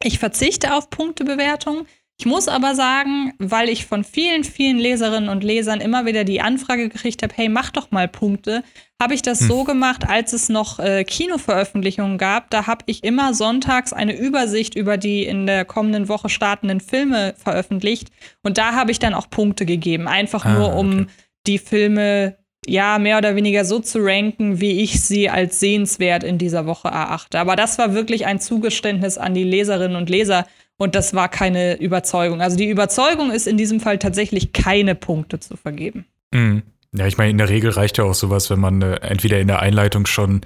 [0.00, 1.86] ich verzichte auf Punktebewertung.
[2.20, 6.42] Ich muss aber sagen, weil ich von vielen, vielen Leserinnen und Lesern immer wieder die
[6.42, 8.62] Anfrage gekriegt habe, hey, mach doch mal Punkte,
[9.00, 9.48] habe ich das hm.
[9.48, 12.50] so gemacht, als es noch äh, Kinoveröffentlichungen gab.
[12.50, 17.32] Da habe ich immer sonntags eine Übersicht über die in der kommenden Woche startenden Filme
[17.42, 18.10] veröffentlicht.
[18.42, 21.06] Und da habe ich dann auch Punkte gegeben, einfach ah, nur um okay.
[21.46, 26.36] die Filme ja, mehr oder weniger so zu ranken, wie ich sie als sehenswert in
[26.36, 27.38] dieser Woche erachte.
[27.38, 30.46] Aber das war wirklich ein Zugeständnis an die Leserinnen und Leser,
[30.80, 32.40] und das war keine Überzeugung.
[32.40, 36.06] Also die Überzeugung ist in diesem Fall tatsächlich keine Punkte zu vergeben.
[36.32, 36.62] Mhm.
[36.92, 39.46] Ja, ich meine, in der Regel reicht ja auch sowas, wenn man äh, entweder in
[39.46, 40.40] der Einleitung schon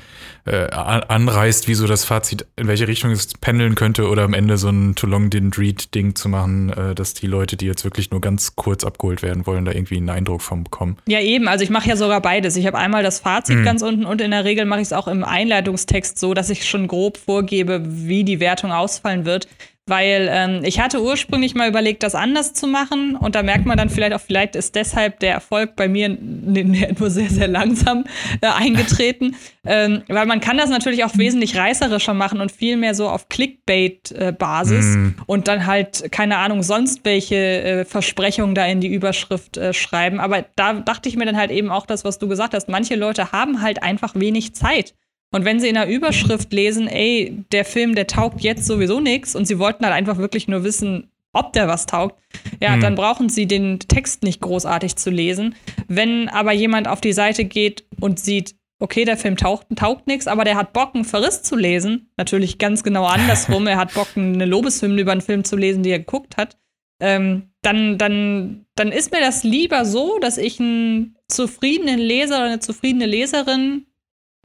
[0.45, 4.59] äh, anreißt, wie so das Fazit, in welche Richtung es pendeln könnte, oder am Ende
[4.59, 8.11] so ein Too Long Didn't Read-Ding zu machen, äh, dass die Leute, die jetzt wirklich
[8.11, 10.99] nur ganz kurz abgeholt werden wollen, da irgendwie einen Eindruck von bekommen.
[11.07, 11.49] Ja, eben.
[11.49, 12.57] Also ich mache ja sogar beides.
[12.57, 13.65] Ich habe einmal das Fazit mhm.
[13.65, 16.69] ganz unten und in der Regel mache ich es auch im Einleitungstext so, dass ich
[16.69, 19.49] schon grob vorgebe, wie die Wertung ausfallen wird.
[19.87, 23.17] Weil ähm, ich hatte ursprünglich mal überlegt, das anders zu machen.
[23.17, 27.11] Und da merkt man dann vielleicht auch, vielleicht ist deshalb der Erfolg bei mir nur
[27.11, 28.05] sehr, sehr langsam
[28.41, 29.37] äh, eingetreten.
[29.67, 33.29] ähm, weil man kann das natürlich auch wesentlich reißerischer machen und viel mehr so auf
[33.29, 35.17] Clickbait-Basis äh, mm.
[35.27, 40.19] und dann halt, keine Ahnung, sonst welche äh, Versprechungen da in die Überschrift äh, schreiben.
[40.19, 42.71] Aber da dachte ich mir dann halt eben auch das, was du gesagt hast.
[42.71, 44.95] Manche Leute haben halt einfach wenig Zeit.
[45.33, 49.35] Und wenn sie in der Überschrift lesen, ey, der Film, der taugt jetzt sowieso nichts
[49.35, 52.21] und sie wollten halt einfach wirklich nur wissen, ob der was taugt,
[52.61, 52.81] ja, mhm.
[52.81, 55.57] dann brauchen sie den Text nicht großartig zu lesen.
[55.89, 60.27] Wenn aber jemand auf die Seite geht und sieht, okay, der Film taugt, taugt nichts,
[60.27, 64.09] aber der hat Bock, einen Verriss zu lesen, natürlich ganz genau andersrum, er hat Bock,
[64.17, 66.59] eine Lobeshymne über einen Film zu lesen, die er geguckt hat,
[67.01, 72.47] ähm, dann, dann, dann ist mir das lieber so, dass ich einen zufriedenen Leser oder
[72.47, 73.87] eine zufriedene Leserin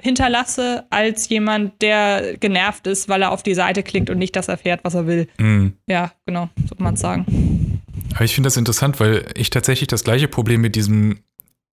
[0.02, 4.48] hinterlasse, als jemand, der genervt ist, weil er auf die Seite klickt und nicht das
[4.48, 5.28] erfährt, was er will.
[5.38, 5.74] Mhm.
[5.88, 7.82] Ja, genau, so kann man es sagen.
[8.16, 11.20] Aber ich finde das interessant, weil ich tatsächlich das gleiche Problem mit diesem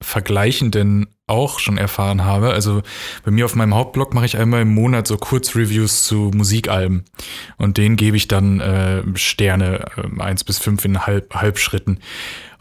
[0.03, 2.51] Vergleichenden auch schon erfahren habe.
[2.51, 2.83] Also
[3.25, 7.05] bei mir auf meinem Hauptblog mache ich einmal im Monat so Kurzreviews zu Musikalben
[7.57, 12.01] und denen gebe ich dann äh, Sterne äh, eins bis fünf in halb, Halbschritten.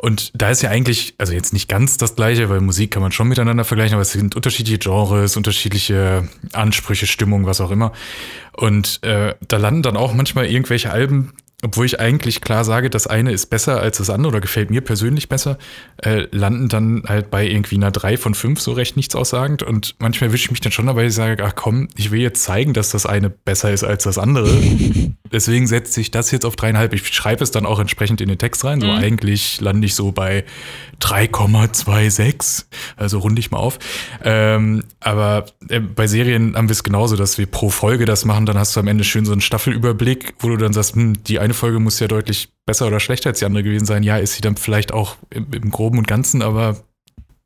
[0.05, 3.11] Und da ist ja eigentlich, also jetzt nicht ganz das gleiche, weil Musik kann man
[3.11, 7.91] schon miteinander vergleichen, aber es sind unterschiedliche Genres, unterschiedliche Ansprüche, Stimmung, was auch immer.
[8.55, 11.33] Und äh, da landen dann auch manchmal irgendwelche Alben
[11.65, 14.81] obwohl ich eigentlich klar sage, das eine ist besser als das andere oder gefällt mir
[14.81, 15.57] persönlich besser,
[15.97, 19.63] äh, landen dann halt bei irgendwie einer 3 von 5 so recht nichts aussagend.
[19.63, 22.43] Und manchmal erwische ich mich dann schon dabei, ich sage, ach komm, ich will jetzt
[22.43, 24.61] zeigen, dass das eine besser ist als das andere.
[25.31, 26.93] Deswegen setze ich das jetzt auf dreieinhalb.
[26.93, 28.79] Ich schreibe es dann auch entsprechend in den Text rein.
[28.79, 28.93] So mhm.
[28.93, 30.45] eigentlich lande ich so bei
[31.01, 32.65] 3,26.
[32.95, 33.79] Also runde ich mal auf.
[34.23, 38.45] Ähm, aber äh, bei Serien haben wir es genauso, dass wir pro Folge das machen.
[38.45, 41.39] Dann hast du am Ende schön so einen Staffelüberblick, wo du dann sagst, hm, die
[41.39, 44.03] eine Folge muss ja deutlich besser oder schlechter als die andere gewesen sein.
[44.03, 46.85] Ja, ist sie dann vielleicht auch im, im Groben und Ganzen, aber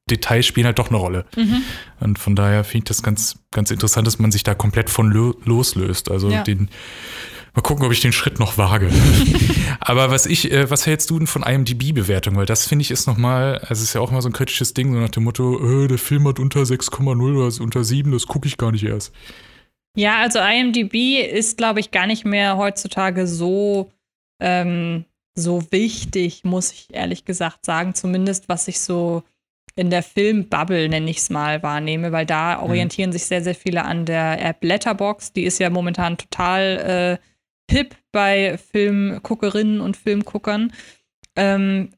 [0.09, 1.25] Details spielen halt doch eine Rolle.
[1.35, 1.61] Mhm.
[1.99, 5.11] Und von daher finde ich das ganz, ganz interessant, dass man sich da komplett von
[5.11, 6.11] loslöst.
[6.11, 6.43] Also ja.
[6.43, 6.69] den,
[7.53, 8.89] mal gucken, ob ich den Schritt noch wage.
[9.79, 12.35] Aber was ich, äh, was hältst du denn von IMDb-Bewertung?
[12.35, 14.73] Weil das finde ich ist nochmal, also es ist ja auch mal so ein kritisches
[14.73, 18.27] Ding, so nach dem Motto, äh, der Film hat unter 6,0 oder unter 7, das
[18.27, 19.13] gucke ich gar nicht erst.
[19.95, 23.91] Ja, also IMDb ist, glaube ich, gar nicht mehr heutzutage so,
[24.39, 27.95] ähm, so wichtig, muss ich ehrlich gesagt sagen.
[27.95, 29.23] Zumindest was ich so
[29.75, 32.63] in der Filmbubble, nenne ich es mal, wahrnehme, weil da mhm.
[32.63, 33.13] orientieren mhm.
[33.13, 35.33] sich sehr, sehr viele an der App Letterbox.
[35.33, 40.73] Die ist ja momentan total äh, hip bei Filmguckerinnen und Filmguckern.
[41.35, 41.91] Ähm,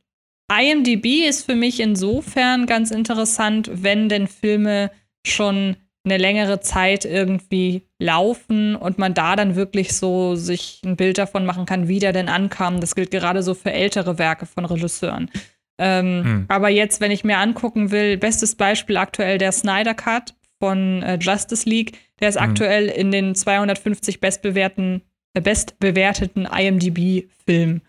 [0.51, 4.91] IMDb ist für mich insofern ganz interessant, wenn denn Filme
[5.25, 11.17] schon eine längere Zeit irgendwie laufen und man da dann wirklich so sich ein Bild
[11.17, 12.79] davon machen kann, wie der denn ankam.
[12.79, 15.29] Das gilt gerade so für ältere Werke von Regisseuren.
[15.77, 16.45] Ähm, hm.
[16.47, 21.17] Aber jetzt, wenn ich mir angucken will, bestes Beispiel aktuell der Snyder Cut von äh,
[21.19, 22.49] Justice League, der ist hm.
[22.49, 25.01] aktuell in den 250 bestbewerteten,
[25.33, 27.81] äh, bestbewerteten IMDb-Filmen.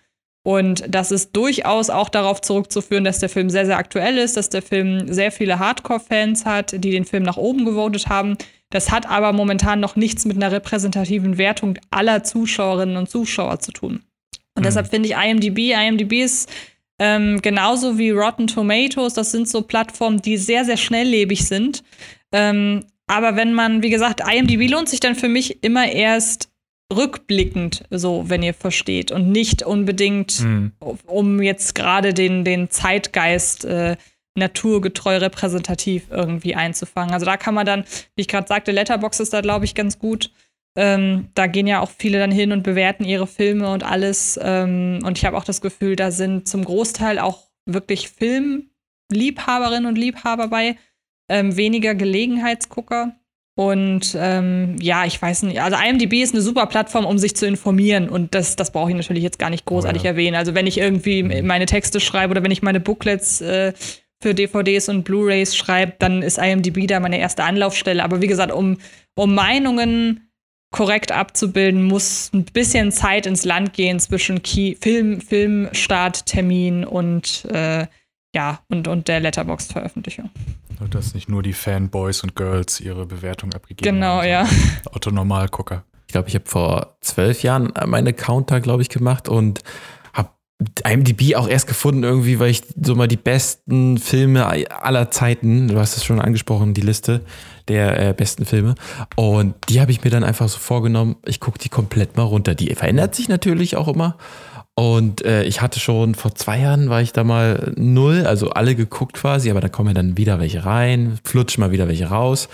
[0.44, 4.48] Und das ist durchaus auch darauf zurückzuführen, dass der Film sehr, sehr aktuell ist, dass
[4.48, 8.36] der Film sehr viele Hardcore-Fans hat, die den Film nach oben gewotet haben.
[8.70, 13.70] Das hat aber momentan noch nichts mit einer repräsentativen Wertung aller Zuschauerinnen und Zuschauer zu
[13.70, 14.02] tun.
[14.54, 14.64] Und mhm.
[14.64, 16.50] deshalb finde ich IMDb, IMDb ist
[16.98, 21.84] ähm, genauso wie Rotten Tomatoes, das sind so Plattformen, die sehr, sehr schnelllebig sind.
[22.32, 26.51] Ähm, aber wenn man, wie gesagt, IMDb lohnt sich dann für mich immer erst
[26.96, 30.72] rückblickend, so, wenn ihr versteht, und nicht unbedingt, mhm.
[31.06, 33.96] um jetzt gerade den, den Zeitgeist äh,
[34.34, 37.12] naturgetreu repräsentativ irgendwie einzufangen.
[37.12, 39.98] Also da kann man dann, wie ich gerade sagte, Letterbox ist da, glaube ich, ganz
[39.98, 40.30] gut.
[40.74, 44.40] Ähm, da gehen ja auch viele dann hin und bewerten ihre Filme und alles.
[44.42, 49.98] Ähm, und ich habe auch das Gefühl, da sind zum Großteil auch wirklich Filmliebhaberinnen und
[49.98, 50.76] Liebhaber bei,
[51.28, 53.16] ähm, weniger Gelegenheitsgucker.
[53.54, 57.46] Und ähm, ja, ich weiß nicht, also IMDb ist eine super Plattform, um sich zu
[57.46, 58.08] informieren.
[58.08, 60.10] Und das, das brauche ich natürlich jetzt gar nicht großartig oh ja.
[60.12, 60.36] erwähnen.
[60.36, 61.46] Also wenn ich irgendwie mhm.
[61.46, 63.74] meine Texte schreibe oder wenn ich meine Booklets äh,
[64.22, 68.02] für DVDs und Blu-rays schreibe, dann ist IMDb da meine erste Anlaufstelle.
[68.02, 68.78] Aber wie gesagt, um,
[69.16, 70.28] um Meinungen
[70.70, 77.86] korrekt abzubilden, muss ein bisschen Zeit ins Land gehen zwischen Key Film, Filmstarttermin und äh,
[78.34, 80.30] ja, und, und der Letterboxd-Veröffentlichung.
[80.90, 84.22] Dass nicht nur die Fanboys und Girls ihre Bewertung abgegeben genau, haben.
[84.22, 84.48] Genau, ja.
[84.92, 85.84] Otto Normalgucker.
[86.06, 89.62] Ich glaube, ich habe vor zwölf Jahren meinen Account da, glaube ich, gemacht und
[90.12, 90.30] habe
[90.84, 95.78] IMDb auch erst gefunden irgendwie, weil ich so mal die besten Filme aller Zeiten, du
[95.78, 97.22] hast es schon angesprochen, die Liste,
[97.68, 98.74] der äh, besten Filme.
[99.16, 102.54] Und die habe ich mir dann einfach so vorgenommen, ich gucke die komplett mal runter.
[102.54, 104.16] Die verändert sich natürlich auch immer.
[104.74, 108.74] Und äh, ich hatte schon vor zwei Jahren war ich da mal null, also alle
[108.74, 112.48] geguckt quasi, aber da kommen ja dann wieder welche rein, flutschen mal wieder welche raus.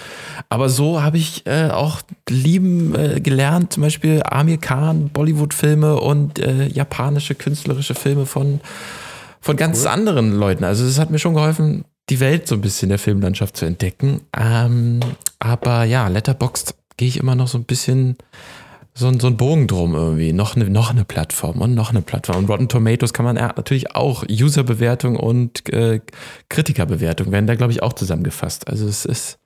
[0.48, 6.40] Aber so habe ich äh, auch lieben äh, gelernt, zum Beispiel Amir Khan, Bollywood-Filme und
[6.40, 8.60] äh, japanische künstlerische Filme von,
[9.40, 9.88] von ganz cool.
[9.88, 10.64] anderen Leuten.
[10.64, 14.22] Also es hat mir schon geholfen, die Welt so ein bisschen der Filmlandschaft zu entdecken.
[14.36, 14.98] Ähm,
[15.38, 18.16] aber ja, Letterboxd gehe ich immer noch so ein bisschen
[18.98, 20.32] so, so ein Bogen drum irgendwie.
[20.32, 22.38] Noch eine, noch eine Plattform und noch eine Plattform.
[22.38, 26.00] Und Rotten Tomatoes kann man natürlich auch Userbewertung und äh,
[26.48, 28.66] Kritikerbewertung werden da, glaube ich, auch zusammengefasst.
[28.66, 29.38] Also es ist,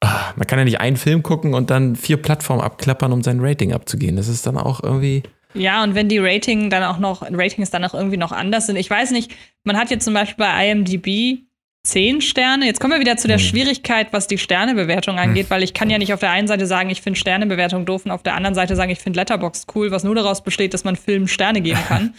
[0.00, 3.40] ah, man kann ja nicht einen Film gucken und dann vier Plattformen abklappern, um sein
[3.40, 4.16] Rating abzugehen.
[4.16, 5.22] Das ist dann auch irgendwie.
[5.54, 8.76] Ja, und wenn die Rating dann auch noch, Ratings dann auch irgendwie noch anders sind.
[8.76, 9.32] Ich weiß nicht,
[9.64, 11.46] man hat jetzt zum Beispiel bei IMDb
[11.84, 12.66] zehn Sterne.
[12.66, 13.44] Jetzt kommen wir wieder zu der Hm.
[13.44, 16.90] Schwierigkeit, was die Sternebewertung angeht, weil ich kann ja nicht auf der einen Seite sagen,
[16.90, 20.04] ich finde Sternebewertung doof und auf der anderen Seite sagen, ich finde Letterboxd cool, was
[20.04, 22.14] nur daraus besteht, dass man Filmen Sterne geben kann.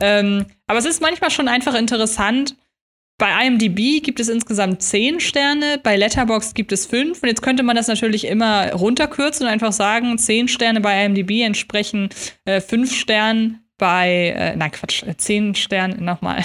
[0.00, 2.54] ähm, aber es ist manchmal schon einfach interessant.
[3.20, 7.20] Bei IMDb gibt es insgesamt zehn Sterne, bei Letterboxd gibt es fünf.
[7.20, 11.42] Und jetzt könnte man das natürlich immer runterkürzen und einfach sagen, zehn Sterne bei IMDb
[11.42, 12.10] entsprechen
[12.44, 16.44] äh, fünf Sternen bei, äh, nein, Quatsch, äh, zehn Sterne, nochmal.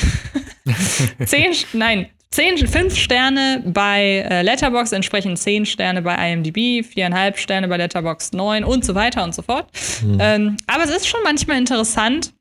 [1.25, 7.67] zehn, nein, zehn, fünf Sterne bei äh, Letterboxd entsprechen zehn Sterne bei IMDb, viereinhalb Sterne
[7.67, 9.69] bei Letterboxd, neun und so weiter und so fort.
[10.19, 12.33] Ähm, aber es ist schon manchmal interessant,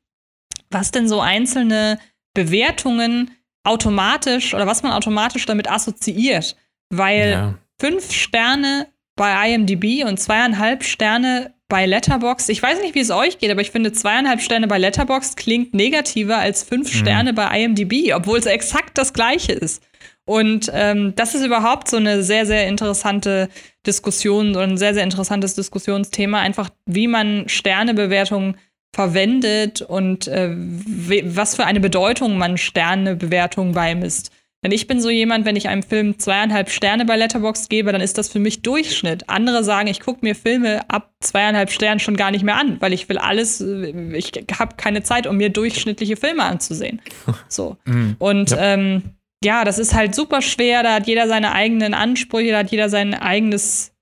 [0.71, 1.99] was denn so einzelne
[2.35, 3.31] Bewertungen
[3.65, 6.57] automatisch oder was man automatisch damit assoziiert.
[6.91, 7.55] Weil Ja.
[7.81, 12.51] fünf Sterne bei IMDb und zweieinhalb Sterne bei Letterboxd.
[12.51, 15.73] Ich weiß nicht, wie es euch geht, aber ich finde zweieinhalb Sterne bei Letterboxd klingt
[15.73, 19.83] negativer als fünf Sterne bei IMDb, obwohl es exakt das gleiche ist.
[20.27, 23.49] Und ähm, das ist überhaupt so eine sehr, sehr interessante
[23.87, 28.59] Diskussion oder ein sehr, sehr interessantes Diskussionsthema, einfach wie man Sternebewertungen
[28.95, 34.31] verwendet und äh, was für eine Bedeutung man Sternebewertungen beimisst.
[34.65, 38.01] Denn ich bin so jemand, wenn ich einem Film zweieinhalb Sterne bei Letterboxd gebe, dann
[38.01, 39.29] ist das für mich Durchschnitt.
[39.29, 42.93] Andere sagen, ich gucke mir Filme ab zweieinhalb Sternen schon gar nicht mehr an, weil
[42.93, 47.01] ich will alles, äh, ich habe keine Zeit, um mir durchschnittliche Filme anzusehen.
[47.49, 47.77] So.
[48.19, 48.75] Und ja.
[48.75, 49.03] Ähm,
[49.45, 50.83] ja, das ist halt super schwer.
[50.83, 53.93] Da hat jeder seine eigenen Ansprüche, da hat jeder sein eigenes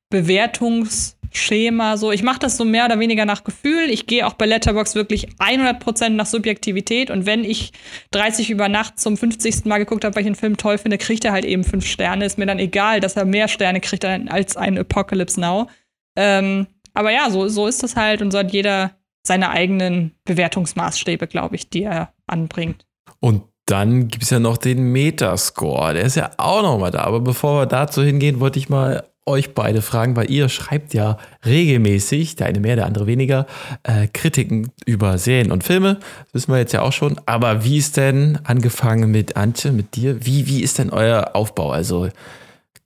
[1.30, 1.96] Bewertungsschema.
[1.96, 3.90] So, ich mache das so mehr oder weniger nach Gefühl.
[3.90, 7.10] Ich gehe auch bei Letterbox wirklich 100% nach Subjektivität.
[7.10, 7.72] Und wenn ich
[8.12, 9.64] 30 über Nacht zum 50.
[9.64, 12.24] Mal geguckt habe, weil ich einen Film toll finde, kriegt er halt eben fünf Sterne.
[12.24, 15.68] Ist mir dann egal, dass er mehr Sterne kriegt als ein Apocalypse Now.
[16.16, 18.22] Ähm, aber ja, so, so ist das halt.
[18.22, 22.86] Und so hat jeder seine eigenen Bewertungsmaßstäbe, glaube ich, die er anbringt.
[23.20, 25.94] Und dann gibt es ja noch den Metascore.
[25.94, 27.02] Der ist ja auch noch mal da.
[27.02, 31.18] Aber bevor wir dazu hingehen, wollte ich mal euch beide fragen, weil ihr schreibt ja
[31.44, 33.46] regelmäßig, der eine mehr, der andere weniger,
[33.82, 35.98] äh, Kritiken über Serien und Filme.
[36.24, 37.20] Das wissen wir jetzt ja auch schon.
[37.26, 41.70] Aber wie ist denn, angefangen mit Antje, mit dir, wie, wie ist denn euer Aufbau?
[41.70, 42.08] Also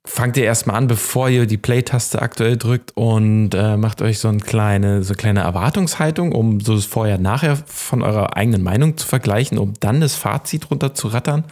[0.06, 4.28] fangt ihr erstmal an, bevor ihr die Play-Taste aktuell drückt und äh, macht euch so
[4.28, 9.06] eine kleine, so eine kleine Erwartungshaltung, um so das Vorher-Nachher von eurer eigenen Meinung zu
[9.06, 11.44] vergleichen, um dann das Fazit runter zu rattern?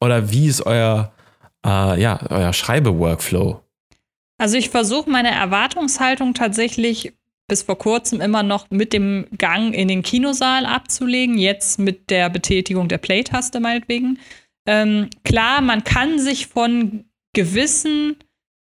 [0.00, 1.12] Oder wie ist euer,
[1.64, 3.60] äh, ja, euer Schreibe-Workflow?
[4.38, 7.14] Also ich versuche meine Erwartungshaltung tatsächlich
[7.48, 12.28] bis vor kurzem immer noch mit dem Gang in den Kinosaal abzulegen, jetzt mit der
[12.28, 14.18] Betätigung der Play-Taste meinetwegen.
[14.66, 18.16] Ähm, klar, man kann sich von gewissen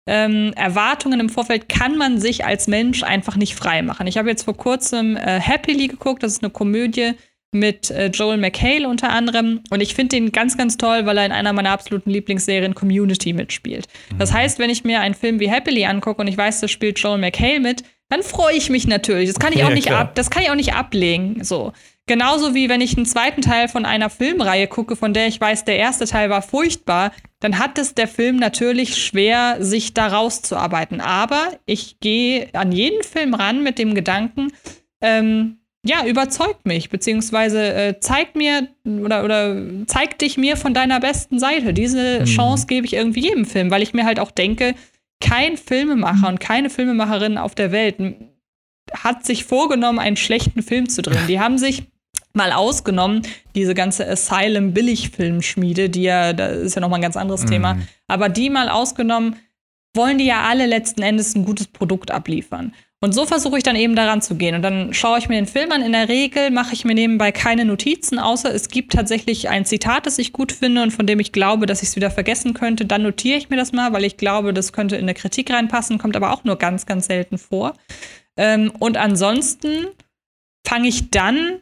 [0.08, 4.08] ähm, Erwartungen im Vorfeld kann man sich als Mensch einfach nicht frei machen.
[4.08, 7.14] Ich habe jetzt vor kurzem äh, Happily geguckt, das ist eine Komödie
[7.52, 9.62] mit äh, Joel McHale unter anderem.
[9.70, 13.34] Und ich finde den ganz, ganz toll, weil er in einer meiner absoluten Lieblingsserien Community
[13.34, 13.88] mitspielt.
[14.12, 14.20] Mhm.
[14.20, 17.00] Das heißt, wenn ich mir einen Film wie Happily angucke und ich weiß, da spielt
[17.00, 19.30] Joel McHale mit, dann freue ich mich natürlich.
[19.30, 20.02] Das kann ich auch ja, nicht klar.
[20.02, 21.44] ab, das kann ich auch nicht ablegen.
[21.44, 21.72] So.
[22.08, 25.64] Genauso wie wenn ich einen zweiten Teil von einer Filmreihe gucke, von der ich weiß,
[25.64, 31.00] der erste Teil war furchtbar, dann hat es der Film natürlich schwer, sich da rauszuarbeiten.
[31.00, 34.52] Aber ich gehe an jeden Film ran mit dem Gedanken,
[35.00, 39.56] ähm, ja, überzeugt mich, beziehungsweise äh, zeigt mir oder, oder
[39.88, 41.74] zeig dich mir von deiner besten Seite.
[41.74, 42.26] Diese mhm.
[42.26, 44.76] Chance gebe ich irgendwie jedem Film, weil ich mir halt auch denke,
[45.20, 47.96] kein Filmemacher und keine Filmemacherin auf der Welt
[48.94, 51.28] hat sich vorgenommen, einen schlechten Film zu drehen.
[51.28, 51.84] Die haben sich
[52.34, 53.24] mal ausgenommen,
[53.56, 57.48] diese ganze Asylum-Billigfilmschmiede, die ja, das ist ja nochmal ein ganz anderes mhm.
[57.48, 59.36] Thema, aber die mal ausgenommen,
[59.96, 62.74] wollen die ja alle letzten Endes ein gutes Produkt abliefern.
[63.04, 64.54] Und so versuche ich dann eben daran zu gehen.
[64.54, 65.82] Und dann schaue ich mir den Film an.
[65.82, 70.06] In der Regel mache ich mir nebenbei keine Notizen, außer es gibt tatsächlich ein Zitat,
[70.06, 72.86] das ich gut finde und von dem ich glaube, dass ich es wieder vergessen könnte.
[72.86, 75.98] Dann notiere ich mir das mal, weil ich glaube, das könnte in eine Kritik reinpassen,
[75.98, 77.74] kommt aber auch nur ganz, ganz selten vor.
[78.38, 79.88] Ähm, und ansonsten
[80.64, 81.60] fange ich dann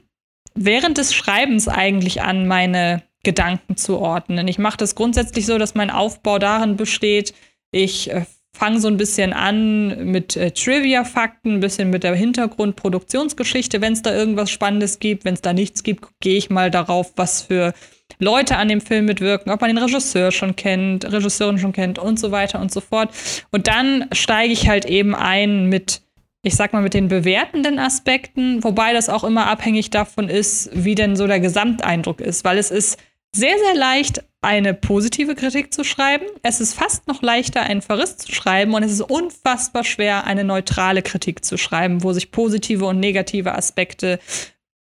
[0.56, 4.50] während des Schreibens eigentlich an, meine Gedanken zu ordnen.
[4.50, 7.34] Ich mache das grundsätzlich so, dass mein Aufbau darin besteht,
[7.72, 13.80] ich äh, fange so ein bisschen an mit äh, Trivia-Fakten, ein bisschen mit der Hintergrund-Produktionsgeschichte,
[13.82, 15.26] wenn es da irgendwas Spannendes gibt.
[15.26, 17.74] Wenn es da nichts gibt, gehe ich mal darauf, was für
[18.18, 22.20] Leute an dem Film mitwirken, ob man den Regisseur schon kennt, Regisseurin schon kennt und
[22.20, 23.12] so weiter und so fort.
[23.52, 26.02] Und dann steige ich halt eben ein mit,
[26.44, 30.96] ich sag mal, mit den bewertenden Aspekten, wobei das auch immer abhängig davon ist, wie
[30.96, 33.00] denn so der Gesamteindruck ist, weil es ist
[33.36, 36.26] sehr, sehr leicht, eine positive Kritik zu schreiben.
[36.44, 40.44] Es ist fast noch leichter, einen Verriss zu schreiben und es ist unfassbar schwer, eine
[40.44, 44.20] neutrale Kritik zu schreiben, wo sich positive und negative Aspekte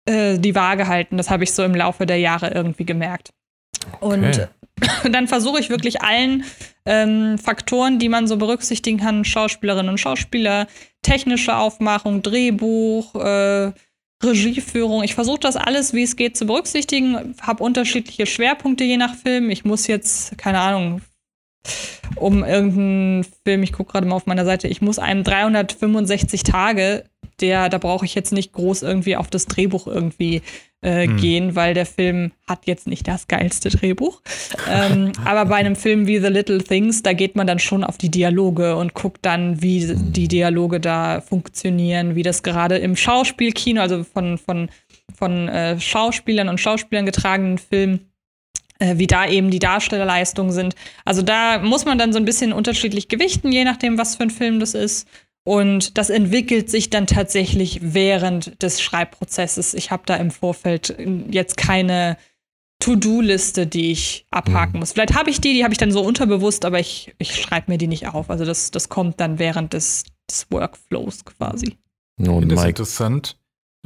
[0.05, 1.17] äh, die Waage halten.
[1.17, 3.31] Das habe ich so im Laufe der Jahre irgendwie gemerkt.
[3.99, 4.15] Okay.
[4.15, 4.49] Und
[5.13, 6.45] dann versuche ich wirklich allen
[6.85, 10.67] ähm, Faktoren, die man so berücksichtigen kann, Schauspielerinnen und Schauspieler,
[11.01, 13.71] technische Aufmachung, Drehbuch, äh,
[14.23, 15.03] Regieführung.
[15.03, 17.35] Ich versuche das alles, wie es geht, zu berücksichtigen.
[17.41, 19.49] Habe unterschiedliche Schwerpunkte je nach Film.
[19.49, 21.01] Ich muss jetzt, keine Ahnung,
[22.15, 27.05] um irgendeinen Film, ich gucke gerade mal auf meiner Seite, ich muss einem 365 Tage,
[27.39, 30.41] der, da brauche ich jetzt nicht groß irgendwie auf das Drehbuch irgendwie
[30.81, 31.17] äh, hm.
[31.17, 34.21] gehen, weil der Film hat jetzt nicht das geilste Drehbuch.
[34.69, 37.97] ähm, aber bei einem Film wie The Little Things, da geht man dann schon auf
[37.97, 43.81] die Dialoge und guckt dann, wie die Dialoge da funktionieren, wie das gerade im Schauspielkino,
[43.81, 44.69] also von, von,
[45.17, 47.99] von äh, Schauspielern und Schauspielern getragenen Film,
[48.79, 50.75] äh, wie da eben die Darstellerleistungen sind.
[51.03, 54.29] Also da muss man dann so ein bisschen unterschiedlich gewichten, je nachdem, was für ein
[54.29, 55.07] Film das ist.
[55.49, 59.73] Und das entwickelt sich dann tatsächlich während des Schreibprozesses.
[59.73, 60.95] Ich habe da im Vorfeld
[61.31, 62.17] jetzt keine
[62.83, 64.79] To-Do-Liste, die ich abhaken mhm.
[64.81, 64.91] muss.
[64.91, 67.79] Vielleicht habe ich die, die habe ich dann so unterbewusst, aber ich, ich schreibe mir
[67.79, 68.29] die nicht auf.
[68.29, 71.79] Also das, das kommt dann während des, des Workflows quasi.
[72.19, 73.38] Oh, das ist interessant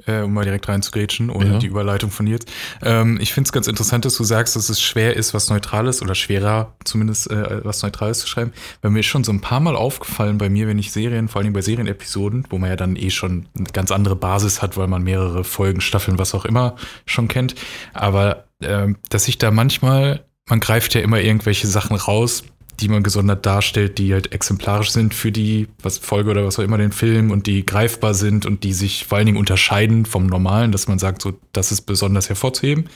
[0.06, 1.60] äh, um mal direkt reinzugrätschen, ohne ja.
[1.60, 2.52] die Überleitung von jetzt.
[2.82, 6.02] Ähm, ich finde es ganz interessant, dass du sagst, dass es schwer ist, was Neutrales
[6.02, 8.54] oder schwerer zumindest äh, was Neutrales zu schreiben.
[8.82, 11.42] Weil mir ist schon so ein paar Mal aufgefallen bei mir, wenn ich Serien, vor
[11.42, 14.88] allem bei Serienepisoden, wo man ja dann eh schon eine ganz andere Basis hat, weil
[14.88, 16.76] man mehrere Folgen, Staffeln, was auch immer
[17.06, 17.56] schon kennt.
[17.94, 22.44] Aber äh, dass ich da manchmal, man greift ja immer irgendwelche Sachen raus,
[22.80, 26.64] die man gesondert darstellt, die halt exemplarisch sind für die was Folge oder was auch
[26.64, 30.28] immer den Film und die greifbar sind und die sich vor allen Dingen unterscheiden vom
[30.28, 32.90] normalen, dass man sagt, so das ist besonders hervorzuheben.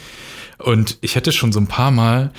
[0.58, 2.32] Und ich hätte schon so ein paar Mal,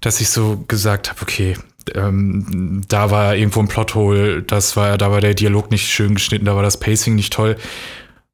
[0.00, 1.56] dass ich so gesagt habe, okay,
[1.94, 6.44] ähm, da war irgendwo ein Plothole, das war, da war der Dialog nicht schön geschnitten,
[6.44, 7.56] da war das Pacing nicht toll.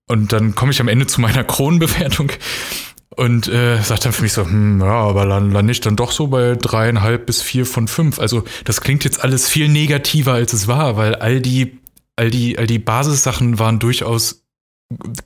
[0.08, 2.30] Und dann komme ich am Ende zu meiner Kronenbewertung
[3.16, 6.12] und äh, sagt dann für mich so, hm, ja, aber dann lande ich dann doch
[6.12, 8.18] so bei dreieinhalb bis vier von fünf.
[8.18, 11.78] Also das klingt jetzt alles viel negativer, als es war, weil all die,
[12.16, 14.42] all die, all die Basissachen waren durchaus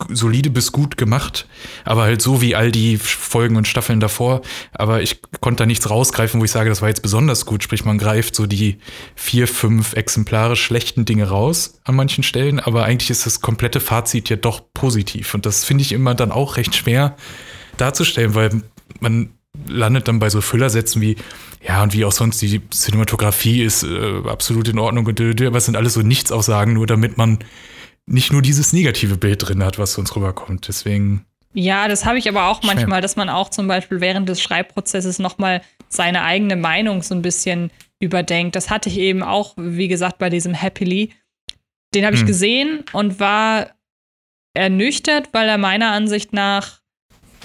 [0.08, 1.46] solide bis gut gemacht,
[1.84, 4.42] aber halt so wie all die Folgen und Staffeln davor.
[4.72, 7.62] Aber ich konnte da nichts rausgreifen, wo ich sage, das war jetzt besonders gut.
[7.62, 8.78] Sprich, man greift so die
[9.14, 14.28] vier, fünf exemplarisch schlechten Dinge raus an manchen Stellen, aber eigentlich ist das komplette Fazit
[14.28, 15.34] ja doch positiv.
[15.34, 17.16] Und das finde ich immer dann auch recht schwer,
[17.76, 18.62] darzustellen, weil
[19.00, 19.30] man
[19.66, 21.16] landet dann bei so Füllersätzen wie,
[21.66, 25.64] ja, und wie auch sonst, die Cinematografie ist äh, absolut in Ordnung und aber es
[25.64, 27.38] sind alles so Nichtsaussagen, nur damit man
[28.06, 30.68] nicht nur dieses negative Bild drin hat, was sonst rüberkommt.
[30.68, 31.26] Deswegen.
[31.54, 35.18] Ja, das habe ich aber auch manchmal, dass man auch zum Beispiel während des Schreibprozesses
[35.18, 38.54] nochmal seine eigene Meinung so ein bisschen überdenkt.
[38.54, 41.12] Das hatte ich eben auch, wie gesagt, bei diesem Happily.
[41.94, 42.26] Den habe ich hm.
[42.26, 43.70] gesehen und war
[44.54, 46.80] ernüchtert, weil er meiner Ansicht nach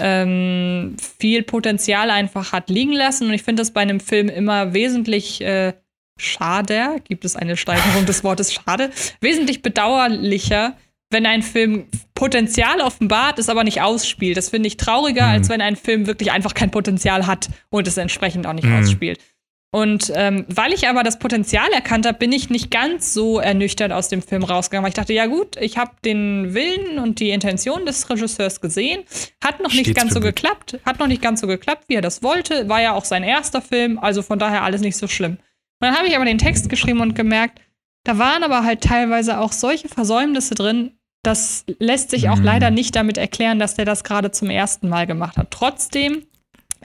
[0.02, 3.28] ähm, viel Potenzial einfach hat liegen lassen.
[3.28, 5.74] Und ich finde das bei einem Film immer wesentlich äh,
[6.18, 8.92] schade, gibt es eine Steigerung des Wortes schade,
[9.22, 10.76] wesentlich bedauerlicher,
[11.10, 11.86] wenn ein Film
[12.16, 14.38] Potenzial offenbart, es aber nicht ausspielt.
[14.38, 15.32] Das finde ich trauriger, mhm.
[15.32, 18.80] als wenn ein Film wirklich einfach kein Potenzial hat und es entsprechend auch nicht mhm.
[18.80, 19.20] ausspielt.
[19.74, 23.94] Und ähm, weil ich aber das Potenzial erkannt habe, bin ich nicht ganz so ernüchtert
[23.94, 27.30] aus dem Film rausgegangen, weil ich dachte, ja gut, ich habe den Willen und die
[27.30, 29.04] Intention des Regisseurs gesehen,
[29.42, 30.36] hat noch nicht ganz so gut.
[30.36, 33.24] geklappt, hat noch nicht ganz so geklappt, wie er das wollte, war ja auch sein
[33.24, 35.38] erster Film, also von daher alles nicht so schlimm.
[35.80, 37.62] Und dann habe ich aber den Text geschrieben und gemerkt,
[38.04, 42.46] da waren aber halt teilweise auch solche Versäumnisse drin, das lässt sich auch mhm.
[42.46, 45.52] leider nicht damit erklären, dass der das gerade zum ersten Mal gemacht hat.
[45.52, 46.24] Trotzdem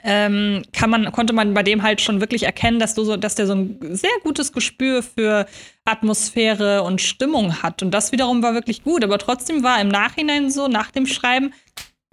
[0.03, 3.35] ähm, kann man, konnte man bei dem halt schon wirklich erkennen, dass, du so, dass
[3.35, 5.47] der so ein sehr gutes Gespür für
[5.85, 7.81] Atmosphäre und Stimmung hat.
[7.81, 9.03] Und das wiederum war wirklich gut.
[9.03, 11.53] Aber trotzdem war im Nachhinein so, nach dem Schreiben,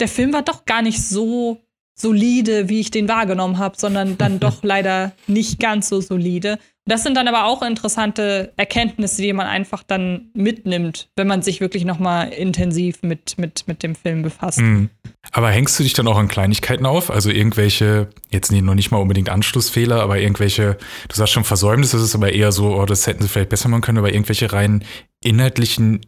[0.01, 1.61] der Film war doch gar nicht so
[1.95, 6.59] solide, wie ich den wahrgenommen habe, sondern dann doch leider nicht ganz so solide.
[6.87, 11.61] Das sind dann aber auch interessante Erkenntnisse, die man einfach dann mitnimmt, wenn man sich
[11.61, 14.61] wirklich nochmal intensiv mit, mit, mit dem Film befasst.
[14.61, 14.91] Mhm.
[15.33, 17.11] Aber hängst du dich dann auch an Kleinigkeiten auf?
[17.11, 20.77] Also irgendwelche, jetzt noch nicht mal unbedingt Anschlussfehler, aber irgendwelche,
[21.09, 23.71] du sagst schon Versäumnisse, das ist aber eher so, oh, das hätten sie vielleicht besser
[23.71, 24.85] machen können, aber irgendwelche rein
[25.23, 26.01] inhaltlichen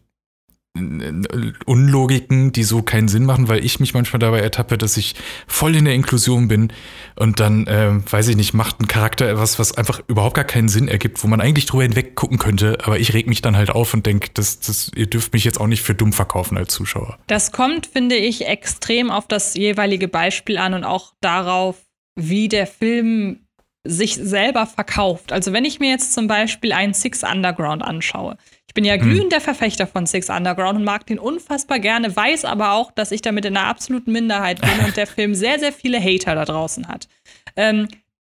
[1.65, 5.15] Unlogiken, die so keinen Sinn machen, weil ich mich manchmal dabei ertappe, dass ich
[5.47, 6.71] voll in der Inklusion bin
[7.15, 10.69] und dann, äh, weiß ich nicht, macht ein Charakter etwas, was einfach überhaupt gar keinen
[10.69, 13.69] Sinn ergibt, wo man eigentlich drüber hinweg gucken könnte, aber ich reg mich dann halt
[13.69, 16.73] auf und denke, das, das, ihr dürft mich jetzt auch nicht für dumm verkaufen als
[16.73, 17.17] Zuschauer.
[17.27, 21.77] Das kommt, finde ich, extrem auf das jeweilige Beispiel an und auch darauf,
[22.15, 23.46] wie der Film
[23.87, 25.31] sich selber verkauft.
[25.31, 29.01] Also wenn ich mir jetzt zum Beispiel einen Six Underground anschaue, ich bin ja hm.
[29.01, 33.21] glühender Verfechter von Six Underground und mag den unfassbar gerne, weiß aber auch, dass ich
[33.21, 36.87] damit in einer absoluten Minderheit bin und der Film sehr, sehr viele Hater da draußen
[36.87, 37.07] hat.
[37.55, 37.87] Ähm,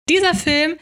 [0.10, 0.78] Dieser Film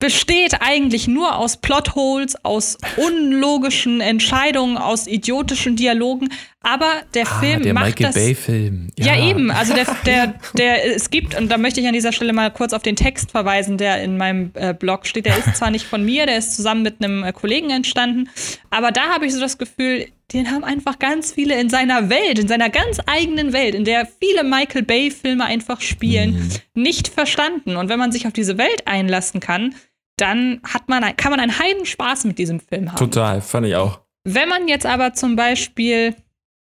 [0.00, 6.30] besteht eigentlich nur aus Plotholes, aus unlogischen Entscheidungen, aus idiotischen Dialogen.
[6.62, 8.14] Aber der Ah, Film der macht Michael das.
[8.14, 8.88] Bay-Film.
[8.98, 9.18] Ja.
[9.18, 9.50] eben.
[9.50, 12.72] Also der, der, der, es gibt, und da möchte ich an dieser Stelle mal kurz
[12.74, 15.24] auf den Text verweisen, der in meinem äh, Blog steht.
[15.24, 18.28] Der ist zwar nicht von mir, der ist zusammen mit einem äh, Kollegen entstanden,
[18.68, 22.38] aber da habe ich so das Gefühl, den haben einfach ganz viele in seiner Welt,
[22.38, 27.76] in seiner ganz eigenen Welt, in der viele Michael Bay-Filme einfach spielen, nicht verstanden.
[27.76, 29.74] Und wenn man sich auf diese Welt einlassen kann,
[30.18, 32.98] dann hat man, kann man einen Heidenspaß mit diesem Film haben.
[32.98, 34.00] Total, fand ich auch.
[34.24, 36.14] Wenn man jetzt aber zum Beispiel,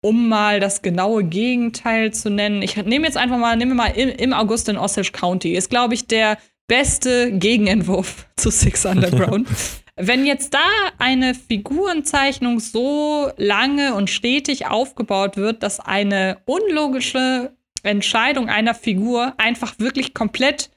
[0.05, 3.97] um mal das genaue Gegenteil zu nennen, ich nehme jetzt einfach mal, nehmen wir mal
[3.97, 6.37] im, im August in Osage County, ist, glaube ich, der
[6.69, 9.49] beste Gegenentwurf zu Six Underground.
[9.97, 10.67] Wenn jetzt da
[10.99, 19.79] eine Figurenzeichnung so lange und stetig aufgebaut wird, dass eine unlogische Entscheidung einer Figur einfach
[19.79, 20.71] wirklich komplett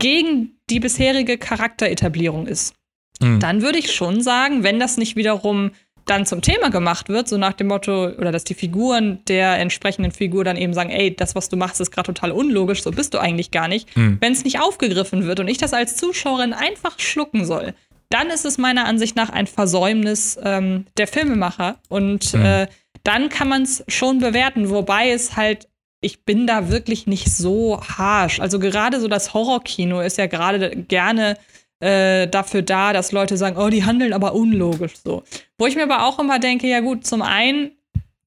[0.00, 2.74] gegen die bisherige Charakteretablierung ist,
[3.20, 3.40] Mhm.
[3.40, 5.70] dann würde ich schon sagen, wenn das nicht wiederum
[6.06, 10.12] dann zum Thema gemacht wird, so nach dem Motto, oder dass die Figuren der entsprechenden
[10.12, 13.14] Figur dann eben sagen, ey, das, was du machst, ist gerade total unlogisch, so bist
[13.14, 13.96] du eigentlich gar nicht.
[13.96, 14.18] Mhm.
[14.20, 17.74] Wenn es nicht aufgegriffen wird und ich das als Zuschauerin einfach schlucken soll,
[18.10, 21.78] dann ist es meiner Ansicht nach ein Versäumnis ähm, der Filmemacher.
[21.88, 22.44] Und Mhm.
[22.44, 22.66] äh,
[23.02, 25.68] dann kann man es schon bewerten, wobei es halt
[26.00, 28.38] ich bin da wirklich nicht so harsh.
[28.38, 31.38] Also gerade so das Horrorkino ist ja gerade gerne
[31.80, 35.22] äh, dafür da, dass Leute sagen, oh, die handeln aber unlogisch so.
[35.58, 37.72] Wo ich mir aber auch immer denke, ja gut, zum einen,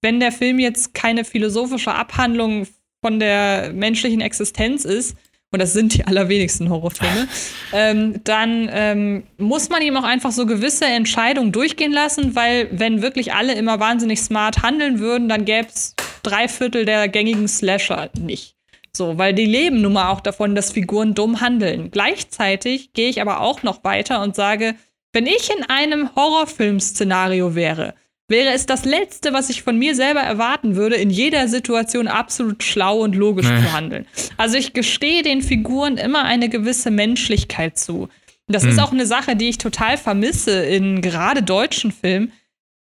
[0.01, 2.67] wenn der Film jetzt keine philosophische Abhandlung
[3.01, 5.15] von der menschlichen Existenz ist,
[5.51, 7.27] und das sind die allerwenigsten Horrorfilme,
[7.73, 13.01] ähm, dann ähm, muss man ihm auch einfach so gewisse Entscheidungen durchgehen lassen, weil wenn
[13.01, 18.09] wirklich alle immer wahnsinnig smart handeln würden, dann gäbe es drei Viertel der gängigen Slasher
[18.19, 18.57] nicht.
[18.97, 21.91] So, weil die leben nun mal auch davon, dass Figuren dumm handeln.
[21.91, 24.75] Gleichzeitig gehe ich aber auch noch weiter und sage,
[25.13, 27.93] wenn ich in einem Horrorfilm-Szenario wäre,
[28.27, 32.63] wäre es das Letzte, was ich von mir selber erwarten würde, in jeder Situation absolut
[32.63, 33.61] schlau und logisch Nee.
[33.61, 34.05] zu handeln.
[34.35, 38.09] Also ich gestehe den Figuren immer eine gewisse Menschlichkeit zu.
[38.49, 42.31] Das ist auch eine Sache, die ich total vermisse in gerade deutschen Filmen.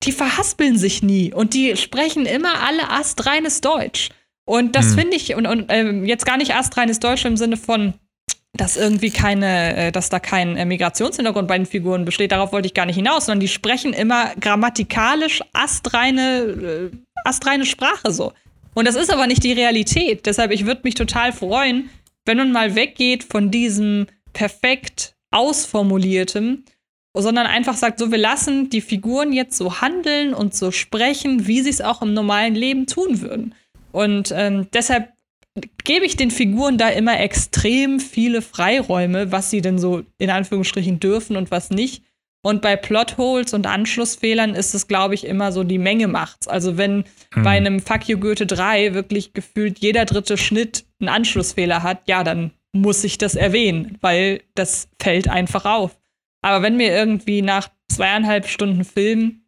[0.03, 4.09] Die verhaspeln sich nie und die sprechen immer alle astreines Deutsch.
[4.49, 7.93] Und das finde ich, und, und ähm, jetzt gar nicht astreines Deutsch im Sinne von,
[8.53, 12.65] dass irgendwie keine, äh, dass da kein äh, Migrationshintergrund bei den Figuren besteht, darauf wollte
[12.65, 18.33] ich gar nicht hinaus, sondern die sprechen immer grammatikalisch astreine, äh, astreine Sprache so.
[18.73, 20.25] Und das ist aber nicht die Realität.
[20.25, 21.91] Deshalb, ich würde mich total freuen,
[22.25, 26.63] wenn man mal weggeht von diesem perfekt ausformuliertem,
[27.15, 31.61] sondern einfach sagt, so, wir lassen die Figuren jetzt so handeln und so sprechen, wie
[31.61, 33.53] sie es auch im normalen Leben tun würden.
[33.91, 35.09] Und ähm, deshalb
[35.83, 40.99] gebe ich den Figuren da immer extrem viele Freiräume, was sie denn so in Anführungsstrichen
[40.99, 42.03] dürfen und was nicht.
[42.41, 46.47] Und bei Plotholes und Anschlussfehlern ist es, glaube ich, immer so die Menge macht's.
[46.47, 47.03] Also wenn
[47.35, 52.23] bei einem Fuck You Goethe 3 wirklich gefühlt jeder dritte Schnitt einen Anschlussfehler hat, ja,
[52.23, 55.99] dann muss ich das erwähnen, weil das fällt einfach auf.
[56.41, 59.38] Aber wenn mir irgendwie nach zweieinhalb Stunden Film,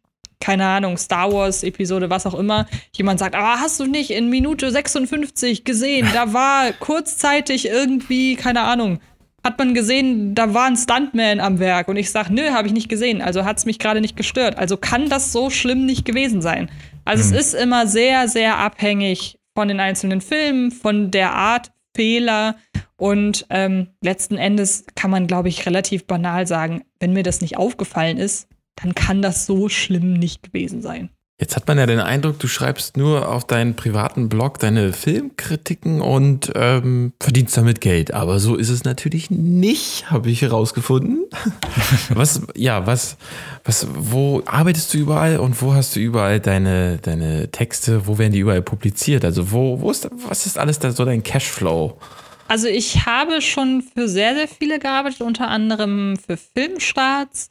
[0.42, 4.28] keine Ahnung, Star Wars Episode, was auch immer, jemand sagt, aber hast du nicht in
[4.28, 8.98] Minute 56 gesehen, da war kurzzeitig irgendwie, keine Ahnung,
[9.44, 12.74] hat man gesehen, da war ein Stuntman am Werk und ich sag, nö, habe ich
[12.74, 14.58] nicht gesehen, also hat's mich gerade nicht gestört.
[14.58, 16.70] Also kann das so schlimm nicht gewesen sein.
[17.04, 22.56] Also es ist immer sehr, sehr abhängig von den einzelnen Filmen, von der Art Fehler
[22.96, 27.56] und ähm, letzten Endes kann man, glaube ich, relativ banal sagen, wenn mir das nicht
[27.56, 31.10] aufgefallen ist, dann kann das so schlimm nicht gewesen sein.
[31.42, 36.00] Jetzt hat man ja den Eindruck, du schreibst nur auf deinen privaten Blog deine Filmkritiken
[36.00, 38.14] und ähm, verdienst damit Geld.
[38.14, 41.24] Aber so ist es natürlich nicht, habe ich herausgefunden.
[42.10, 43.16] was, ja, was,
[43.64, 48.06] was, wo arbeitest du überall und wo hast du überall deine, deine Texte?
[48.06, 49.24] Wo werden die überall publiziert?
[49.24, 51.98] Also wo, wo ist, was ist alles da so dein Cashflow?
[52.46, 57.48] Also ich habe schon für sehr, sehr viele gearbeitet, unter anderem für Filmstarts,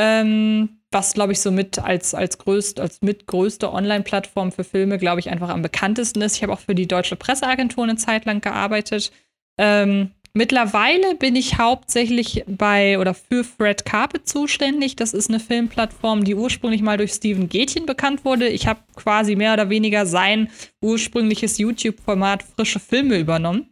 [0.00, 4.96] ähm, was, glaube ich, so mit als, als, größt, als mit größte Online-Plattform für Filme,
[4.96, 6.36] glaube ich, einfach am bekanntesten ist.
[6.36, 9.10] Ich habe auch für die Deutsche Presseagentur eine Zeit lang gearbeitet.
[9.58, 14.94] Ähm, mittlerweile bin ich hauptsächlich bei oder für Fred Carpet zuständig.
[14.94, 18.48] Das ist eine Filmplattform, die ursprünglich mal durch Steven Gätchen bekannt wurde.
[18.48, 20.48] Ich habe quasi mehr oder weniger sein
[20.80, 23.68] ursprüngliches YouTube-Format Frische Filme übernommen.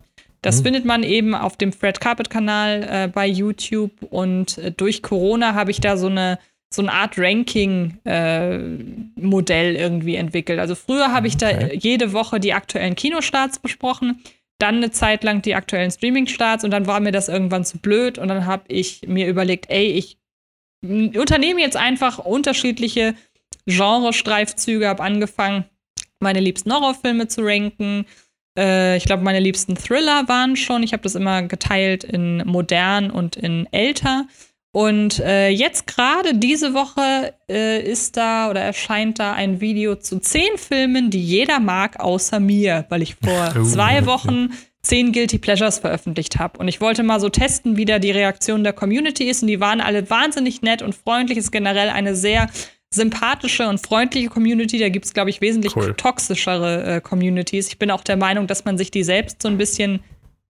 [0.47, 5.03] Das findet man eben auf dem Fred Carpet Kanal äh, bei YouTube und äh, durch
[5.03, 6.39] Corona habe ich da so eine
[6.73, 10.61] so eine Art Ranking-Modell irgendwie entwickelt.
[10.61, 11.77] Also früher habe ich da Okay.
[11.81, 14.23] jede Woche die aktuellen Kinostarts besprochen.
[14.59, 18.17] dann eine Zeit lang die aktuellen Streaming-Starts und dann war mir das irgendwann zu blöd
[18.17, 20.17] und dann habe ich mir überlegt, ey, ich
[20.83, 23.15] unternehme jetzt einfach unterschiedliche
[23.67, 25.67] Genre-Streifzüge, habe angefangen,
[26.21, 28.07] meine liebsten Horrorfilme zu ranken.
[28.57, 30.83] Äh, ich glaube, meine liebsten Thriller waren schon.
[30.83, 34.27] Ich habe das immer geteilt in modern und in älter.
[34.73, 40.19] Und äh, jetzt gerade diese Woche äh, ist da oder erscheint da ein Video zu
[40.21, 44.51] zehn Filmen, die jeder mag, außer mir, weil ich vor oh, zwei Wochen
[44.83, 46.59] zehn Guilty Pleasures veröffentlicht habe.
[46.59, 49.43] Und ich wollte mal so testen, wie da die Reaktion der Community ist.
[49.43, 51.39] Und die waren alle wahnsinnig nett und freundlich.
[51.39, 52.49] Ist generell eine sehr
[52.95, 54.79] sympathische und freundliche Community.
[54.79, 55.95] Da gibt es, glaube ich, wesentlich cool.
[55.95, 57.69] toxischere äh, Communities.
[57.69, 60.01] Ich bin auch der Meinung, dass man sich die selbst so ein bisschen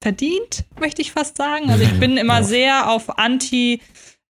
[0.03, 1.70] verdient, möchte ich fast sagen.
[1.70, 2.45] Also ich bin immer ja.
[2.45, 3.80] sehr auf Anti-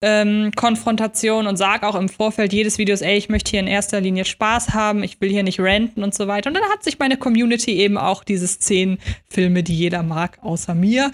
[0.05, 4.03] ähm, Konfrontation und sage auch im Vorfeld jedes Videos, ey, ich möchte hier in erster
[4.03, 6.51] Linie Spaß haben, ich will hier nicht ranten und so weiter.
[6.51, 8.99] Und dann hat sich meine Community eben auch dieses zehn
[9.31, 11.11] Filme, die jeder mag, außer mir,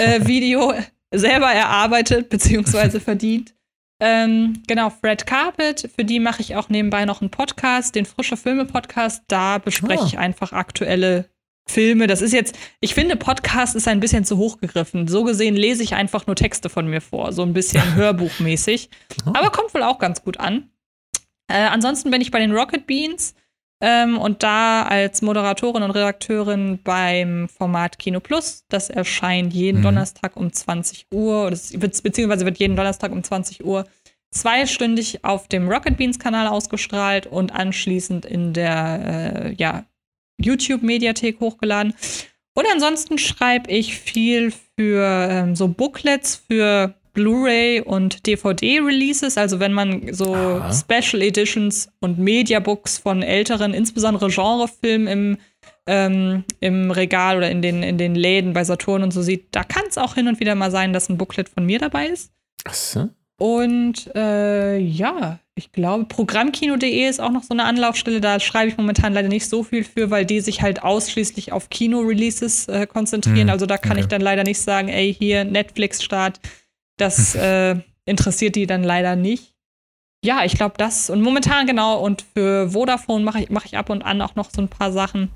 [0.00, 0.74] äh, Video
[1.14, 2.98] selber erarbeitet bzw.
[2.98, 3.54] verdient.
[4.04, 8.36] Ähm, genau, Fred Carpet, für die mache ich auch nebenbei noch einen Podcast, den Frische
[8.36, 9.22] Filme Podcast.
[9.28, 10.06] Da bespreche oh.
[10.06, 11.30] ich einfach aktuelle
[11.68, 12.08] Filme.
[12.08, 15.06] Das ist jetzt, ich finde, Podcast ist ein bisschen zu hoch gegriffen.
[15.06, 18.90] So gesehen lese ich einfach nur Texte von mir vor, so ein bisschen hörbuchmäßig.
[19.24, 19.34] Oh.
[19.34, 20.68] Aber kommt wohl auch ganz gut an.
[21.46, 23.36] Äh, ansonsten bin ich bei den Rocket Beans
[23.84, 28.64] ähm, und da als Moderatorin und Redakteurin beim Format Kino Plus.
[28.68, 29.82] Das erscheint jeden mhm.
[29.82, 33.84] Donnerstag um 20 Uhr, beziehungsweise wird jeden Donnerstag um 20 Uhr
[34.30, 39.84] zweistündig auf dem Rocket Beans Kanal ausgestrahlt und anschließend in der äh, ja,
[40.38, 41.94] YouTube-Mediathek hochgeladen.
[42.54, 49.36] Und ansonsten schreibe ich viel für ähm, so Booklets für Blu-ray und DVD-Releases.
[49.36, 50.72] Also wenn man so Aha.
[50.72, 55.38] Special Editions und Mediabooks von älteren, insbesondere Genrefilmen im,
[55.86, 59.64] ähm, im Regal oder in den, in den Läden bei Saturn und so sieht, da
[59.64, 62.32] kann es auch hin und wieder mal sein, dass ein Booklet von mir dabei ist.
[62.64, 63.08] Ach so.
[63.38, 68.20] Und äh, ja, ich glaube, Programmkino.de ist auch noch so eine Anlaufstelle.
[68.20, 71.68] Da schreibe ich momentan leider nicht so viel für, weil die sich halt ausschließlich auf
[71.68, 73.48] Kino-Releases äh, konzentrieren.
[73.48, 74.00] Hm, also da kann okay.
[74.00, 76.40] ich dann leider nicht sagen, ey, hier Netflix-Start.
[76.96, 79.54] Das äh, interessiert die dann leider nicht.
[80.24, 81.10] Ja, ich glaube, das.
[81.10, 81.98] Und momentan genau.
[82.00, 84.92] Und für Vodafone mache ich, mach ich ab und an auch noch so ein paar
[84.92, 85.30] Sachen.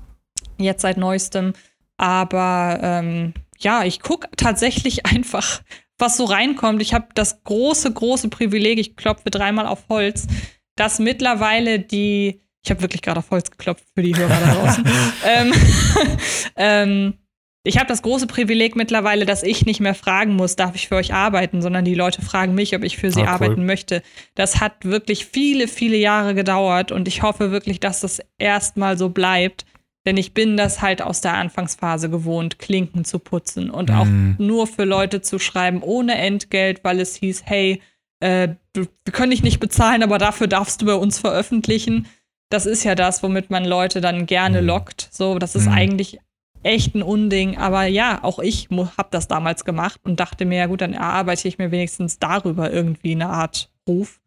[0.57, 1.53] Jetzt seit neuestem.
[1.97, 5.61] Aber ähm, ja, ich gucke tatsächlich einfach
[5.97, 6.81] was so reinkommt.
[6.81, 10.27] Ich habe das große, große Privileg, ich klopfe dreimal auf Holz,
[10.75, 14.85] dass mittlerweile die, ich habe wirklich gerade auf Holz geklopft für die Hörer da draußen.
[15.25, 15.53] ähm,
[16.55, 17.13] ähm,
[17.67, 20.95] ich habe das große Privileg mittlerweile, dass ich nicht mehr fragen muss, darf ich für
[20.95, 23.29] euch arbeiten, sondern die Leute fragen mich, ob ich für sie ah, cool.
[23.29, 24.01] arbeiten möchte.
[24.35, 29.09] Das hat wirklich viele, viele Jahre gedauert und ich hoffe wirklich, dass das erstmal so
[29.09, 29.65] bleibt,
[30.05, 34.35] denn ich bin das halt aus der Anfangsphase gewohnt, Klinken zu putzen und auch mhm.
[34.37, 37.81] nur für Leute zu schreiben ohne Entgelt, weil es hieß, hey,
[38.21, 42.07] äh, wir können dich nicht bezahlen, aber dafür darfst du bei uns veröffentlichen.
[42.49, 44.67] Das ist ja das, womit man Leute dann gerne mhm.
[44.67, 45.09] lockt.
[45.11, 45.73] So, das ist mhm.
[45.73, 46.19] eigentlich
[46.67, 47.57] echt ein Unding.
[47.57, 51.47] Aber ja, auch ich habe das damals gemacht und dachte mir, ja gut, dann erarbeite
[51.47, 54.19] ich mir wenigstens darüber irgendwie eine Art Ruf.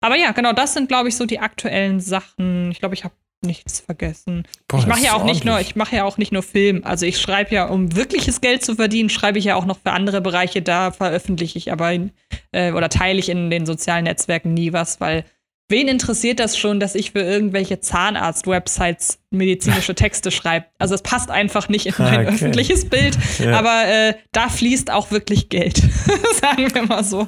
[0.00, 2.72] Aber ja, genau, das sind, glaube ich, so die aktuellen Sachen.
[2.72, 3.14] Ich glaube, ich habe
[3.44, 4.44] nichts vergessen.
[4.68, 6.82] Boah, ich mache ja auch nicht nur, ich mache ja auch nicht nur Film.
[6.84, 9.92] Also ich schreibe ja, um wirkliches Geld zu verdienen, schreibe ich ja auch noch für
[9.92, 10.62] andere Bereiche.
[10.62, 12.12] Da veröffentliche ich aber in,
[12.52, 15.24] äh, oder teile ich in den sozialen Netzwerken nie was, weil
[15.72, 20.66] wen interessiert das schon, dass ich für irgendwelche Zahnarzt-Websites medizinische Texte schreibe?
[20.78, 22.34] Also es passt einfach nicht in mein okay.
[22.34, 23.18] öffentliches Bild.
[23.40, 23.58] Ja.
[23.58, 25.78] Aber äh, da fließt auch wirklich Geld,
[26.40, 27.26] sagen wir mal so.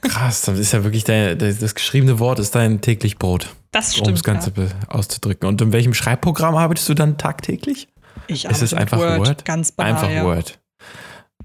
[0.00, 3.48] Krass, das ist ja wirklich dein, das geschriebene Wort ist dein täglich Brot.
[3.72, 4.08] Das stimmt.
[4.08, 4.66] Um das Ganze ja.
[4.88, 5.48] auszudrücken.
[5.48, 7.88] Und in welchem Schreibprogramm arbeitest du dann tagtäglich?
[8.28, 9.44] Ich arbeite ist es einfach Word, Word?
[9.44, 10.24] Ganz banal, Einfach ja.
[10.24, 10.58] Word.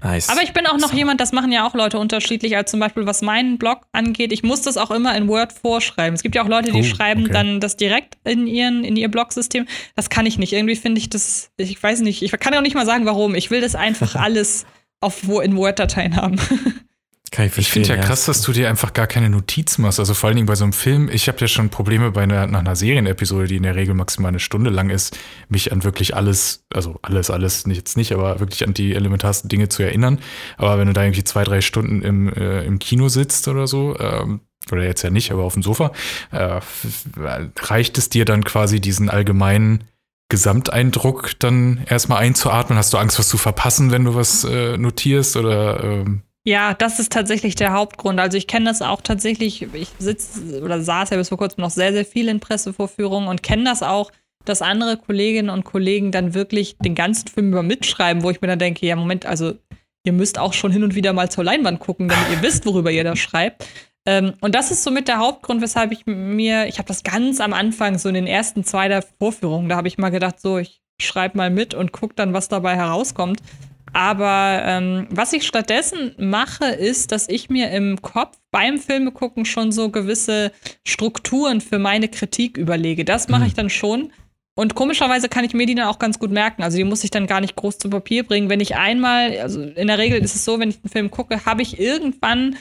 [0.02, 0.28] Nice.
[0.28, 0.96] Aber ich bin auch noch so.
[0.96, 4.32] jemand, das machen ja auch Leute unterschiedlich, als zum Beispiel was meinen Blog angeht.
[4.32, 6.14] Ich muss das auch immer in Word vorschreiben.
[6.14, 7.32] Es gibt ja auch Leute, die oh, schreiben okay.
[7.32, 9.66] dann das direkt in, ihren, in ihr Blog-System.
[9.96, 10.52] Das kann ich nicht.
[10.52, 13.34] Irgendwie finde ich das, ich weiß nicht, ich kann auch nicht mal sagen, warum.
[13.34, 14.66] Ich will das einfach alles
[15.00, 16.36] auf, in Word-Dateien haben.
[17.30, 17.82] Kann ich verstehen.
[17.82, 19.98] Ich finde ja krass, dass du dir einfach gar keine Notizen machst.
[19.98, 21.10] Also vor allen Dingen bei so einem Film.
[21.12, 24.30] Ich habe ja schon Probleme bei einer, nach einer Serienepisode, die in der Regel maximal
[24.30, 25.18] eine Stunde lang ist,
[25.48, 29.48] mich an wirklich alles, also alles, alles nicht, jetzt nicht, aber wirklich an die elementarsten
[29.48, 30.20] Dinge zu erinnern.
[30.56, 33.98] Aber wenn du da irgendwie zwei, drei Stunden im, äh, im Kino sitzt oder so,
[33.98, 34.40] ähm,
[34.72, 35.92] oder jetzt ja nicht, aber auf dem Sofa,
[36.30, 36.60] äh,
[37.60, 39.84] reicht es dir dann quasi diesen allgemeinen
[40.30, 42.78] Gesamteindruck dann erstmal einzuatmen?
[42.78, 46.98] Hast du Angst, was zu verpassen, wenn du was äh, notierst oder ähm, ja, das
[46.98, 48.20] ist tatsächlich der Hauptgrund.
[48.20, 51.70] Also ich kenne das auch tatsächlich, ich sitze oder saß ja bis vor kurzem noch
[51.70, 54.10] sehr, sehr viel in Pressevorführungen und kenne das auch,
[54.44, 58.48] dass andere Kolleginnen und Kollegen dann wirklich den ganzen Film über mitschreiben, wo ich mir
[58.48, 59.54] dann denke, ja, Moment, also
[60.04, 62.90] ihr müsst auch schon hin und wieder mal zur Leinwand gucken, damit ihr wisst, worüber
[62.90, 63.66] ihr da schreibt.
[64.06, 67.52] Ähm, und das ist somit der Hauptgrund, weshalb ich mir, ich habe das ganz am
[67.52, 70.80] Anfang, so in den ersten zwei der Vorführungen, da habe ich mal gedacht, so, ich
[71.00, 73.40] schreibe mal mit und gucke dann, was dabei herauskommt.
[73.92, 79.72] Aber ähm, was ich stattdessen mache, ist, dass ich mir im Kopf beim Filmegucken schon
[79.72, 80.52] so gewisse
[80.84, 83.04] Strukturen für meine Kritik überlege.
[83.04, 84.12] Das mache ich dann schon.
[84.54, 86.64] Und komischerweise kann ich mir die dann auch ganz gut merken.
[86.64, 88.48] Also die muss ich dann gar nicht groß zu Papier bringen.
[88.48, 91.44] Wenn ich einmal, also in der Regel ist es so, wenn ich einen Film gucke,
[91.44, 92.56] habe ich irgendwann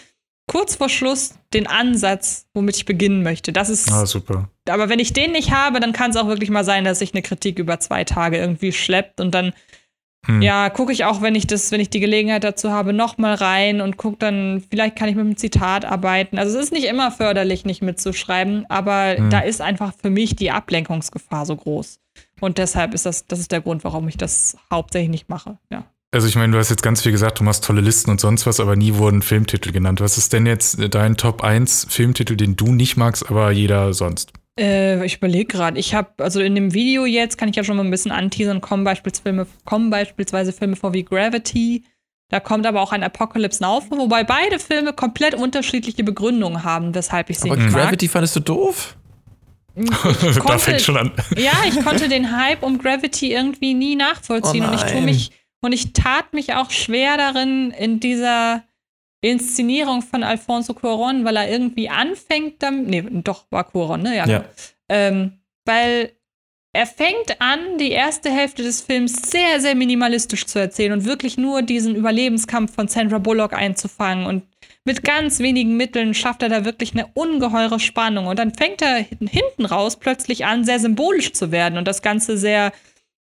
[0.47, 3.51] kurz vor Schluss den Ansatz, womit ich beginnen möchte.
[3.51, 3.91] Das ist.
[3.91, 4.49] Ah, super.
[4.69, 7.13] Aber wenn ich den nicht habe, dann kann es auch wirklich mal sein, dass sich
[7.13, 9.53] eine Kritik über zwei Tage irgendwie schleppt und dann
[10.28, 10.41] hm.
[10.41, 13.82] ja, gucke ich auch, wenn ich das, wenn ich die Gelegenheit dazu habe, nochmal rein
[13.82, 16.38] und gucke dann, vielleicht kann ich mit einem Zitat arbeiten.
[16.38, 19.30] Also es ist nicht immer förderlich, nicht mitzuschreiben, aber hm.
[19.30, 21.99] da ist einfach für mich die Ablenkungsgefahr so groß.
[22.39, 25.86] Und deshalb ist das, das ist der Grund, warum ich das hauptsächlich nicht mache, ja.
[26.11, 28.45] Also ich meine, du hast jetzt ganz viel gesagt, du machst tolle Listen und sonst
[28.45, 29.99] was, aber nie wurden Filmtitel genannt.
[29.99, 34.32] Was ist denn jetzt dein Top 1 Filmtitel, den du nicht magst, aber jeder sonst?
[34.58, 35.80] Äh, ich überlege gerade.
[35.80, 38.62] Ich habe, also in dem Video jetzt kann ich ja schon mal ein bisschen anteasern,
[38.62, 41.84] kommen beispielsweise, kommen beispielsweise Filme vor wie Gravity.
[42.30, 46.93] Da kommt aber auch ein Apocalypse Now vor, wobei beide Filme komplett unterschiedliche Begründungen haben,
[46.93, 47.72] weshalb ich sie aber mag.
[47.72, 48.97] Gravity fandest du doof?
[49.78, 51.12] Konnte, da fängt schon an.
[51.38, 55.32] Ja, ich konnte den Hype um Gravity irgendwie nie nachvollziehen Oh und ich tue mich
[55.62, 58.64] und ich tat mich auch schwer darin in dieser
[59.30, 64.15] Inszenierung von Alfonso Cuarón, weil er irgendwie anfängt damit, nee, doch war Cuarón, ne?
[64.15, 64.28] Ja.
[64.28, 64.45] Ja.
[64.89, 66.11] Ähm, weil
[66.73, 71.38] er fängt an, die erste Hälfte des Films sehr, sehr minimalistisch zu erzählen und wirklich
[71.38, 74.28] nur diesen Überlebenskampf von Sandra Bullock einzufangen.
[74.28, 74.43] Und
[74.84, 78.28] mit ganz wenigen Mitteln schafft er da wirklich eine ungeheure Spannung.
[78.28, 82.38] Und dann fängt er hinten raus plötzlich an, sehr symbolisch zu werden und das Ganze
[82.38, 82.71] sehr,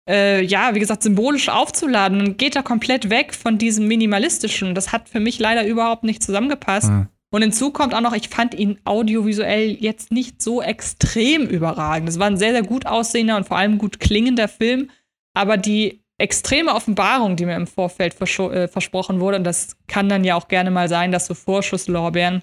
[0.08, 2.20] äh, ja, wie gesagt, symbolisch aufzuladen.
[2.20, 4.74] Und geht er komplett weg von diesem Minimalistischen.
[4.74, 6.88] Das hat für mich leider überhaupt nicht zusammengepasst.
[6.88, 7.08] Hm.
[7.30, 12.08] Und hinzu kommt auch noch, ich fand ihn audiovisuell jetzt nicht so extrem überragend.
[12.08, 14.90] Es war ein sehr, sehr gut aussehender und vor allem gut klingender Film.
[15.32, 20.24] Aber die extreme Offenbarung, die mir im Vorfeld äh, versprochen wurde, und das kann dann
[20.24, 22.42] ja auch gerne mal sein, dass so Vorschusslorbeeren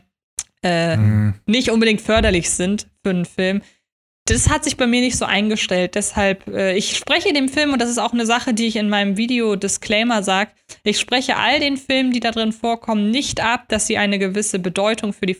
[0.61, 1.35] äh, Hm.
[1.45, 3.61] nicht unbedingt förderlich sind für einen Film.
[4.25, 5.95] Das hat sich bei mir nicht so eingestellt.
[5.95, 8.89] Deshalb, äh, ich spreche dem Film, und das ist auch eine Sache, die ich in
[8.89, 10.51] meinem Video-Disclaimer sage,
[10.83, 14.59] ich spreche all den Filmen, die da drin vorkommen, nicht ab, dass sie eine gewisse
[14.59, 15.35] Bedeutung für die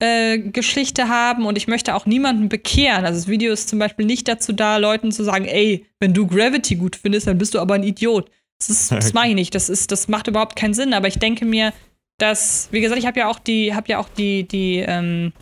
[0.00, 3.04] Filmgeschichte äh, haben und ich möchte auch niemanden bekehren.
[3.04, 6.26] Also das Video ist zum Beispiel nicht dazu da, Leuten zu sagen, ey, wenn du
[6.26, 8.28] Gravity gut findest, dann bist du aber ein Idiot.
[8.58, 9.54] Das, ist, das mache ich nicht.
[9.54, 10.94] Das, ist, das macht überhaupt keinen Sinn.
[10.94, 11.72] Aber ich denke mir,
[12.18, 15.32] dass, wie gesagt, ich habe ja auch die, habe ja auch die, die ähm,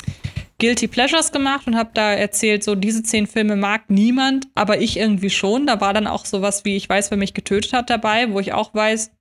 [0.60, 4.96] Guilty Pleasures gemacht und habe da erzählt, so diese zehn Filme mag niemand, aber ich
[4.96, 5.66] irgendwie schon.
[5.66, 8.52] Da war dann auch sowas wie Ich weiß, wer mich getötet hat dabei, wo ich
[8.52, 9.12] auch weiß,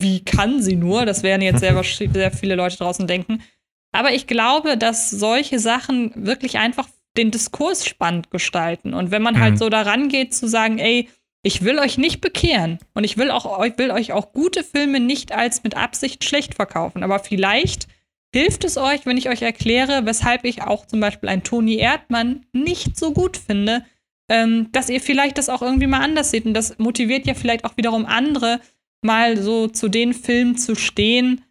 [0.00, 1.06] wie kann sie nur?
[1.06, 3.42] Das werden jetzt sehr, wahrsch- sehr viele Leute draußen denken.
[3.94, 8.94] Aber ich glaube, dass solche Sachen wirklich einfach den Diskurs spannend gestalten.
[8.94, 9.58] Und wenn man halt Mhm.
[9.58, 11.08] so daran geht zu sagen, ey,
[11.42, 15.00] ich will euch nicht bekehren und ich will auch ich will euch auch gute Filme
[15.00, 17.88] nicht als mit Absicht schlecht verkaufen, aber vielleicht
[18.34, 22.46] hilft es euch, wenn ich euch erkläre, weshalb ich auch zum Beispiel einen Toni Erdmann
[22.52, 23.84] nicht so gut finde,
[24.28, 27.64] ähm, dass ihr vielleicht das auch irgendwie mal anders seht und das motiviert ja vielleicht
[27.64, 28.60] auch wiederum andere,
[29.02, 31.44] mal so zu den Filmen zu stehen,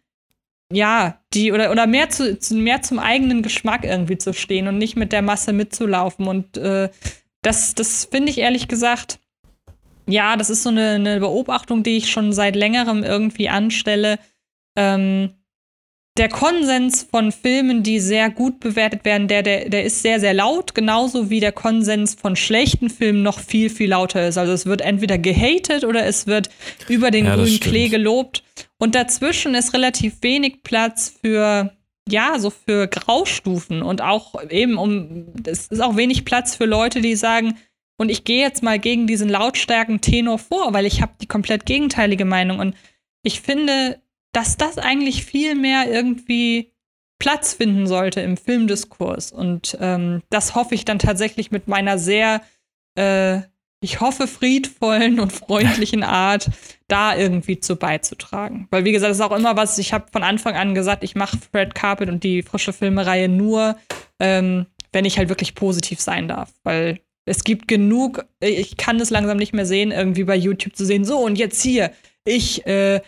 [0.72, 4.78] ja, die oder, oder mehr, zu, zu, mehr zum eigenen Geschmack irgendwie zu stehen und
[4.78, 6.26] nicht mit der Masse mitzulaufen.
[6.26, 6.88] Und äh,
[7.42, 9.18] das, das finde ich ehrlich gesagt,
[10.08, 14.18] ja, das ist so eine, eine Beobachtung, die ich schon seit längerem irgendwie anstelle.
[14.74, 15.34] Ähm,
[16.18, 20.34] der Konsens von Filmen, die sehr gut bewertet werden, der, der, der ist sehr, sehr
[20.34, 24.36] laut, genauso wie der Konsens von schlechten Filmen noch viel, viel lauter ist.
[24.36, 26.50] Also es wird entweder gehatet oder es wird
[26.88, 27.60] über den Ja, grünen.
[27.60, 28.44] Klee gelobt.
[28.78, 31.72] Und dazwischen ist relativ wenig Platz für,
[32.06, 37.00] ja, so für Graustufen und auch eben um, es ist auch wenig Platz für Leute,
[37.00, 37.56] die sagen,
[37.96, 41.64] und ich gehe jetzt mal gegen diesen lautstarken Tenor vor, weil ich habe die komplett
[41.64, 42.58] gegenteilige Meinung.
[42.58, 42.74] Und
[43.22, 44.01] ich finde,
[44.32, 46.72] dass das eigentlich viel mehr irgendwie
[47.18, 49.30] Platz finden sollte im Filmdiskurs.
[49.30, 52.42] Und ähm, das hoffe ich dann tatsächlich mit meiner sehr,
[52.98, 53.42] äh,
[53.80, 56.50] ich hoffe, friedvollen und freundlichen Art
[56.88, 58.66] da irgendwie zu beizutragen.
[58.70, 61.14] Weil, wie gesagt, das ist auch immer was, ich habe von Anfang an gesagt, ich
[61.14, 63.76] mache Fred Carpet und die frische Filmereihe nur,
[64.18, 66.52] ähm, wenn ich halt wirklich positiv sein darf.
[66.64, 70.84] Weil es gibt genug, ich kann es langsam nicht mehr sehen, irgendwie bei YouTube zu
[70.84, 71.92] sehen, so und jetzt hier,
[72.24, 73.00] ich äh,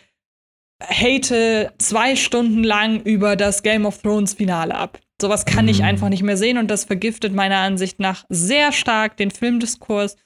[0.83, 4.99] hate zwei Stunden lang über das Game of Thrones Finale ab.
[5.21, 5.85] Sowas kann ich Mm.
[5.85, 10.17] einfach nicht mehr sehen und das vergiftet meiner Ansicht nach sehr stark den Filmdiskurs.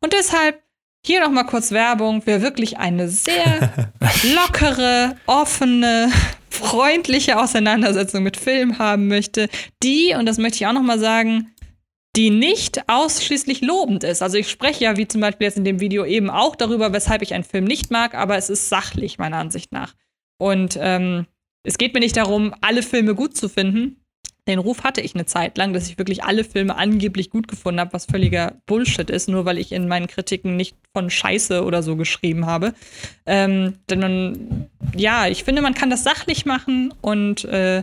[0.00, 0.62] Und deshalb
[1.04, 3.72] hier noch mal kurz Werbung, wer wirklich eine sehr
[4.34, 6.10] lockere, offene,
[6.50, 9.48] freundliche Auseinandersetzung mit Film haben möchte,
[9.82, 11.52] die, und das möchte ich auch noch mal sagen,
[12.16, 14.22] die nicht ausschließlich lobend ist.
[14.22, 17.22] Also ich spreche ja, wie zum Beispiel jetzt in dem Video eben auch darüber, weshalb
[17.22, 19.94] ich einen Film nicht mag, aber es ist sachlich meiner Ansicht nach.
[20.38, 21.26] Und ähm,
[21.62, 24.00] es geht mir nicht darum, alle Filme gut zu finden.
[24.48, 27.80] Den Ruf hatte ich eine Zeit lang, dass ich wirklich alle Filme angeblich gut gefunden
[27.80, 31.82] habe, was völliger Bullshit ist, nur weil ich in meinen Kritiken nicht von Scheiße oder
[31.82, 32.72] so geschrieben habe.
[33.26, 37.82] Ähm, denn man, ja, ich finde, man kann das sachlich machen und äh,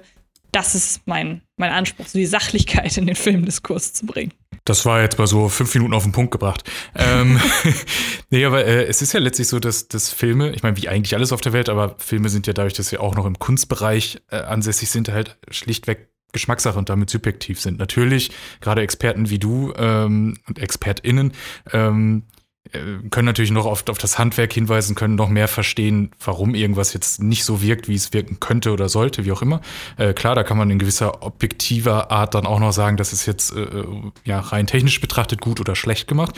[0.55, 4.33] das ist mein, mein Anspruch, so die Sachlichkeit in den Filmdiskurs zu bringen.
[4.65, 6.69] Das war jetzt mal so fünf Minuten auf den Punkt gebracht.
[6.95, 7.39] ähm,
[8.29, 11.15] nee, aber äh, es ist ja letztlich so, dass, dass Filme, ich meine, wie eigentlich
[11.15, 14.21] alles auf der Welt, aber Filme sind ja dadurch, dass sie auch noch im Kunstbereich
[14.29, 17.77] äh, ansässig sind, halt schlichtweg Geschmackssache und damit subjektiv sind.
[17.77, 21.31] Natürlich, gerade Experten wie du ähm, und ExpertInnen
[21.71, 26.55] ähm, äh, können natürlich noch oft auf das Handwerk hinweisen, können noch mehr verstehen, warum
[26.55, 29.61] irgendwas jetzt nicht so wirkt, wie es wirken könnte oder sollte, wie auch immer.
[29.97, 33.25] Äh, klar, da kann man in gewisser objektiver Art dann auch noch sagen, dass es
[33.25, 33.83] jetzt äh,
[34.23, 36.35] ja rein technisch betrachtet gut oder schlecht gemacht.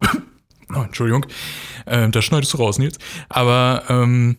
[0.74, 1.24] oh, Entschuldigung,
[1.86, 2.98] äh, das schneidest du raus, Nils.
[3.28, 4.38] Aber ähm,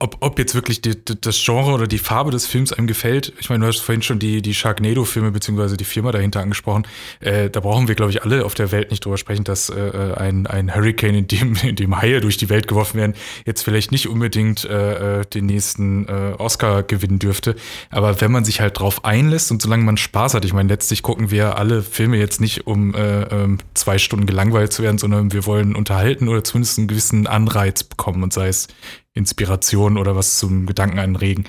[0.00, 3.34] ob, ob jetzt wirklich die, die, das Genre oder die Farbe des Films einem gefällt.
[3.38, 6.86] Ich meine, du hast vorhin schon die, die Sharknado-Filme beziehungsweise die Firma dahinter angesprochen.
[7.20, 10.14] Äh, da brauchen wir, glaube ich, alle auf der Welt nicht drüber sprechen, dass äh,
[10.16, 13.92] ein, ein Hurricane, in dem, in dem Haie durch die Welt geworfen werden, jetzt vielleicht
[13.92, 17.54] nicht unbedingt äh, den nächsten äh, Oscar gewinnen dürfte.
[17.90, 21.02] Aber wenn man sich halt drauf einlässt und solange man Spaß hat, ich meine, letztlich
[21.02, 25.32] gucken wir alle Filme jetzt nicht, um äh, ähm, zwei Stunden gelangweilt zu werden, sondern
[25.34, 28.68] wir wollen unterhalten oder zumindest einen gewissen Anreiz bekommen und sei es
[29.14, 31.44] Inspiration oder was zum Gedanken anregen.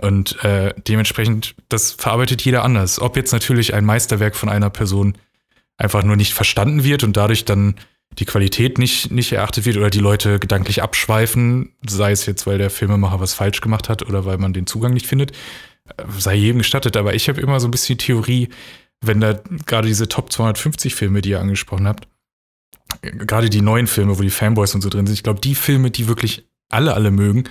[0.00, 3.00] Und äh, dementsprechend, das verarbeitet jeder anders.
[3.00, 5.16] Ob jetzt natürlich ein Meisterwerk von einer Person
[5.76, 7.76] einfach nur nicht verstanden wird und dadurch dann
[8.18, 12.58] die Qualität nicht, nicht erachtet wird oder die Leute gedanklich abschweifen, sei es jetzt, weil
[12.58, 15.32] der Filmemacher was falsch gemacht hat oder weil man den Zugang nicht findet,
[15.96, 16.96] äh, sei jedem gestattet.
[16.96, 18.48] Aber ich habe immer so ein bisschen Theorie,
[19.00, 22.08] wenn da gerade diese Top 250 Filme, die ihr angesprochen habt,
[23.02, 25.54] äh, gerade die neuen Filme, wo die Fanboys und so drin sind, ich glaube, die
[25.54, 27.44] Filme, die wirklich alle, alle mögen,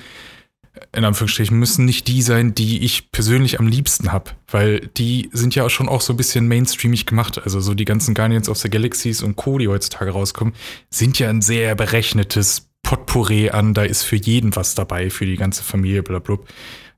[0.91, 4.31] in Anführungsstrichen, müssen nicht die sein, die ich persönlich am liebsten habe.
[4.47, 7.41] Weil die sind ja schon auch so ein bisschen mainstreamig gemacht.
[7.43, 10.53] Also so die ganzen Guardians of the Galaxies und Co., die heutzutage rauskommen,
[10.89, 15.37] sind ja ein sehr berechnetes Potpourri an, da ist für jeden was dabei, für die
[15.37, 16.45] ganze Familie, blablabla.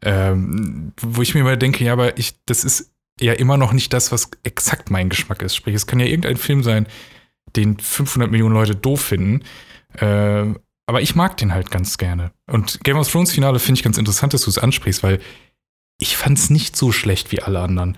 [0.02, 3.94] Ähm, wo ich mir immer denke, ja, aber ich, das ist ja immer noch nicht
[3.94, 5.56] das, was exakt mein Geschmack ist.
[5.56, 6.88] Sprich, es kann ja irgendein Film sein,
[7.56, 9.44] den 500 Millionen Leute doof finden.
[9.94, 10.54] Äh,
[10.86, 12.32] aber ich mag den halt ganz gerne.
[12.48, 15.20] Und Game of Thrones Finale finde ich ganz interessant, dass du es ansprichst, weil
[15.98, 17.98] ich fand es nicht so schlecht wie alle anderen.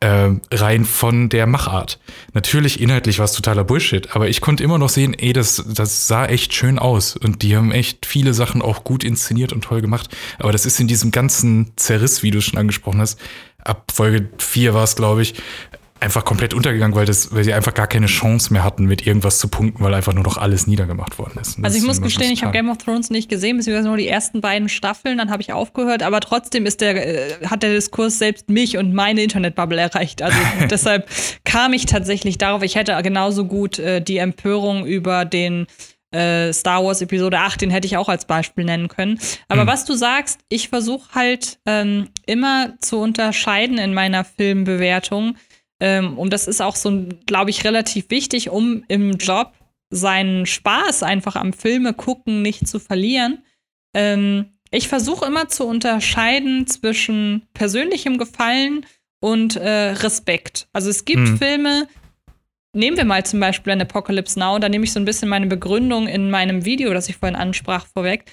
[0.00, 1.98] Äh, rein von der Machart.
[2.34, 6.06] Natürlich inhaltlich war es totaler Bullshit, aber ich konnte immer noch sehen, ey, das, das
[6.06, 7.16] sah echt schön aus.
[7.16, 10.14] Und die haben echt viele Sachen auch gut inszeniert und toll gemacht.
[10.38, 13.18] Aber das ist in diesem ganzen Zerriss, wie du schon angesprochen hast,
[13.64, 15.34] ab Folge 4 war es, glaube ich,
[16.00, 19.38] einfach komplett untergegangen, weil, das, weil sie einfach gar keine Chance mehr hatten, mit irgendwas
[19.38, 21.58] zu punkten, weil einfach nur noch alles niedergemacht worden ist.
[21.62, 22.52] Also ich muss gestehen, ich habe.
[22.52, 26.02] Game of Thrones nicht gesehen, beziehungsweise nur die ersten beiden Staffeln, dann habe ich aufgehört,
[26.02, 30.22] aber trotzdem ist der, äh, hat der Diskurs selbst mich und meine Internetbubble erreicht.
[30.22, 30.38] Also
[30.70, 31.08] deshalb
[31.44, 35.66] kam ich tatsächlich darauf, ich hätte genauso gut äh, die Empörung über den
[36.10, 39.20] äh, Star Wars Episode 8, den hätte ich auch als Beispiel nennen können.
[39.48, 45.36] Aber was du sagst, ich versuche halt ähm, immer zu unterscheiden in meiner Filmbewertung.
[45.80, 49.52] Ähm, und das ist auch so, glaube ich, relativ wichtig, um im Job
[49.90, 53.42] seinen Spaß einfach am Filme gucken nicht zu verlieren.
[53.94, 58.84] Ähm, ich versuche immer zu unterscheiden zwischen persönlichem Gefallen
[59.20, 60.68] und äh, Respekt.
[60.72, 61.38] Also es gibt Hm.
[61.38, 61.88] Filme,
[62.74, 65.46] nehmen wir mal zum Beispiel ein Apocalypse Now, da nehme ich so ein bisschen meine
[65.46, 68.24] Begründung in meinem Video, das ich vorhin ansprach, vorweg.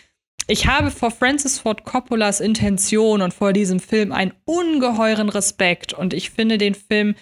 [0.47, 6.13] Ich habe vor Francis Ford Coppolas Intention und vor diesem Film einen ungeheuren Respekt und
[6.13, 7.15] ich finde den Film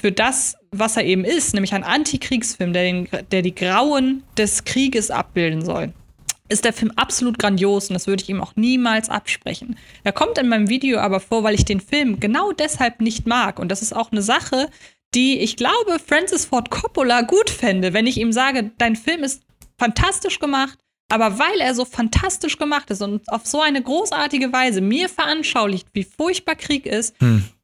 [0.00, 4.64] für das, was er eben ist, nämlich ein Antikriegsfilm, der, den, der die Grauen des
[4.64, 5.92] Krieges abbilden soll,
[6.48, 9.76] ist der Film absolut grandios und das würde ich ihm auch niemals absprechen.
[10.04, 13.58] Er kommt in meinem Video aber vor, weil ich den Film genau deshalb nicht mag
[13.58, 14.68] und das ist auch eine Sache,
[15.14, 19.42] die ich glaube, Francis Ford Coppola gut fände, wenn ich ihm sage, dein Film ist
[19.78, 20.78] fantastisch gemacht,
[21.08, 25.88] aber weil er so fantastisch gemacht ist und auf so eine großartige Weise mir veranschaulicht,
[25.94, 27.14] wie furchtbar Krieg ist,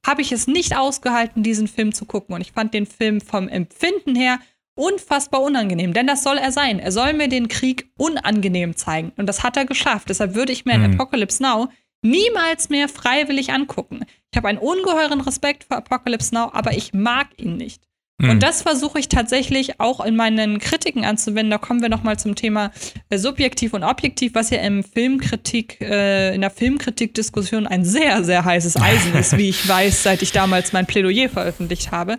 [0.06, 2.34] habe ich es nicht ausgehalten, diesen Film zu gucken.
[2.34, 4.38] Und ich fand den Film vom Empfinden her
[4.74, 5.92] unfassbar unangenehm.
[5.92, 6.78] Denn das soll er sein.
[6.78, 9.12] Er soll mir den Krieg unangenehm zeigen.
[9.16, 10.08] Und das hat er geschafft.
[10.08, 10.94] Deshalb würde ich mir in Mhm.
[10.94, 11.68] Apocalypse Now
[12.02, 14.04] niemals mehr freiwillig angucken.
[14.32, 17.82] Ich habe einen ungeheuren Respekt vor Apocalypse Now, aber ich mag ihn nicht.
[18.22, 18.30] Hm.
[18.30, 21.50] Und das versuche ich tatsächlich auch in meinen Kritiken anzuwenden.
[21.50, 22.70] Da kommen wir noch mal zum Thema
[23.10, 28.44] äh, subjektiv und objektiv, was ja im Filmkritik, äh, in der Filmkritikdiskussion ein sehr, sehr
[28.44, 32.18] heißes Eisen ist, wie ich weiß, seit ich damals mein Plädoyer veröffentlicht habe.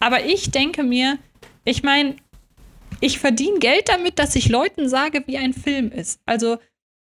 [0.00, 1.18] Aber ich denke mir,
[1.64, 2.16] ich meine,
[3.00, 6.20] ich verdiene Geld damit, dass ich Leuten sage, wie ein Film ist.
[6.26, 6.58] Also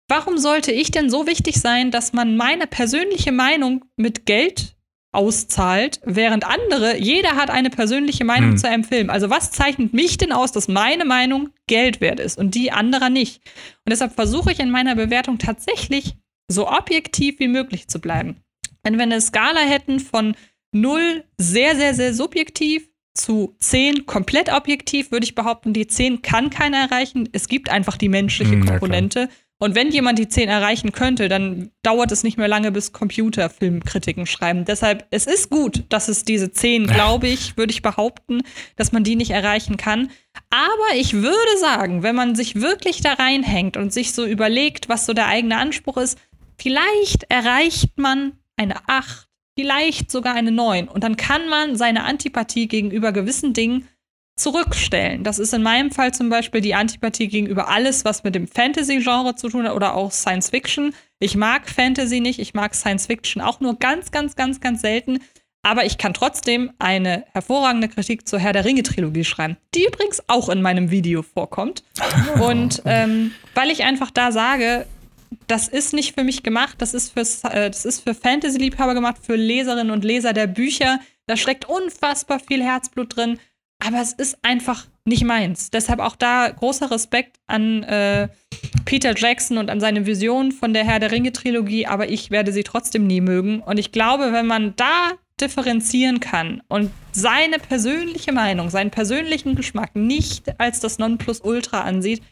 [0.07, 4.74] Warum sollte ich denn so wichtig sein, dass man meine persönliche Meinung mit Geld
[5.15, 8.57] auszahlt, während andere, jeder hat eine persönliche Meinung Hm.
[8.59, 9.11] zu einem Film.
[9.11, 13.11] Also was zeichnet mich denn aus, dass meine Meinung Geld wert ist und die anderer
[13.11, 13.41] nicht?
[13.85, 16.15] Und deshalb versuche ich in meiner Bewertung tatsächlich
[16.49, 18.37] so objektiv wie möglich zu bleiben.
[18.83, 20.35] Wenn wir eine Skala hätten von
[20.73, 26.51] 0 sehr, sehr, sehr subjektiv zu 10 komplett objektiv, würde ich behaupten, die 10 kann
[26.51, 27.29] keiner erreichen.
[27.33, 28.67] Es gibt einfach die menschliche Hm.
[28.67, 29.29] Komponente.
[29.65, 33.49] Und wenn jemand die 10 erreichen könnte, dann dauert es nicht mehr lange, bis Computer
[33.49, 34.67] Filmkritiken schreiben.
[34.67, 38.43] Deshalb, es ist gut, dass es diese 10, glaube ich, würde ich behaupten,
[38.77, 40.11] dass man die nicht erreichen kann.
[40.51, 45.07] Aber ich würde sagen, wenn man sich wirklich da reinhängt und sich so überlegt, was
[45.07, 46.19] so der eigene Anspruch ist,
[46.59, 50.89] vielleicht erreicht man eine 8, vielleicht sogar eine 9.
[50.89, 53.89] Und dann kann man seine Antipathie gegenüber gewissen Dingen
[54.37, 55.23] zurückstellen.
[55.23, 59.37] Das ist in meinem Fall zum Beispiel die Antipathie gegenüber alles, was mit dem Fantasy-Genre
[59.37, 60.95] zu tun hat oder auch Science Fiction.
[61.21, 65.21] Ich mag Fantasy nicht, ich mag Science Fiction auch nur ganz, ganz, ganz, ganz selten.
[65.63, 70.51] Aber ich kann trotzdem eine hervorragende Kritik zur Herr der Ringe-Trilogie schreiben, die übrigens auch
[70.51, 71.85] in meinem Video vorkommt.
[72.41, 74.87] Und ähm, weil ich einfach da sage,
[75.47, 79.17] das ist nicht für mich gemacht, das ist, fürs, äh, das ist für Fantasy-Liebhaber gemacht,
[79.23, 81.01] für Leserinnen und Leser der Bücher.
[81.27, 83.39] Da steckt unfassbar viel Herzblut drin,
[83.87, 85.71] aber es ist einfach nicht meins.
[85.71, 88.29] Deshalb auch da großer Respekt an äh,
[88.85, 92.63] Peter Jackson und an seine Vision von der Herr der Ringe-Trilogie, aber ich werde sie
[92.63, 93.61] trotzdem nie mögen.
[93.61, 99.95] Und ich glaube, wenn man da differenzieren kann und seine persönliche Meinung, seinen persönlichen Geschmack
[99.95, 102.23] nicht als das Nonplusultra ansieht,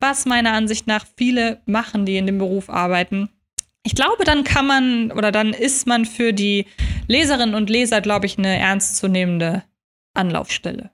[0.00, 3.28] was meiner Ansicht nach viele machen, die in dem Beruf arbeiten.
[3.82, 6.66] Ich glaube, dann kann man oder dann ist man für die
[7.06, 9.62] Leserinnen und Leser, glaube ich, eine ernstzunehmende
[10.14, 10.90] Anlaufstelle.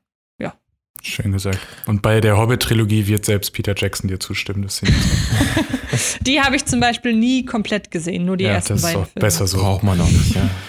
[1.02, 1.58] Schön gesagt.
[1.86, 4.62] Und bei der Hobbit-Trilogie wird selbst Peter Jackson dir zustimmen.
[4.62, 4.80] Das.
[6.20, 9.02] Die habe ich zum Beispiel nie komplett gesehen, nur die ja, ersten das ist beiden
[9.02, 9.20] auch Filme.
[9.20, 9.58] besser so.
[9.58, 10.48] Braucht man auch nicht, ja.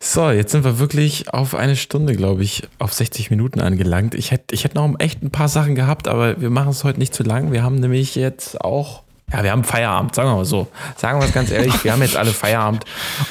[0.00, 4.14] So, jetzt sind wir wirklich auf eine Stunde, glaube ich, auf 60 Minuten angelangt.
[4.14, 7.00] Ich hätte ich hätt noch echt ein paar Sachen gehabt, aber wir machen es heute
[7.00, 7.50] nicht zu lang.
[7.50, 9.02] Wir haben nämlich jetzt auch,
[9.32, 10.68] ja, wir haben Feierabend, sagen wir mal so.
[10.96, 12.84] Sagen wir es ganz ehrlich, wir haben jetzt alle Feierabend.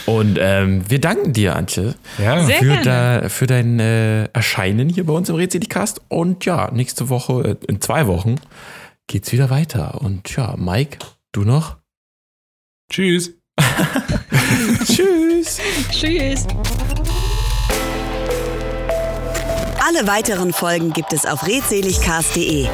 [0.06, 3.22] Und ähm, wir danken dir, Antje, Ja, Sehr für, gerne.
[3.22, 6.02] da, für dein äh, Erscheinen hier bei uns im Rätseligcast.
[6.08, 8.36] Und ja, nächste Woche, äh, in zwei Wochen,
[9.08, 10.02] geht's wieder weiter.
[10.02, 11.00] Und ja, Mike,
[11.32, 11.78] du noch?
[12.92, 13.34] tschüss.
[14.86, 15.60] Tschüss.
[15.90, 16.46] Tschüss.
[19.86, 22.68] Alle weiteren Folgen gibt es auf redseligcast.de.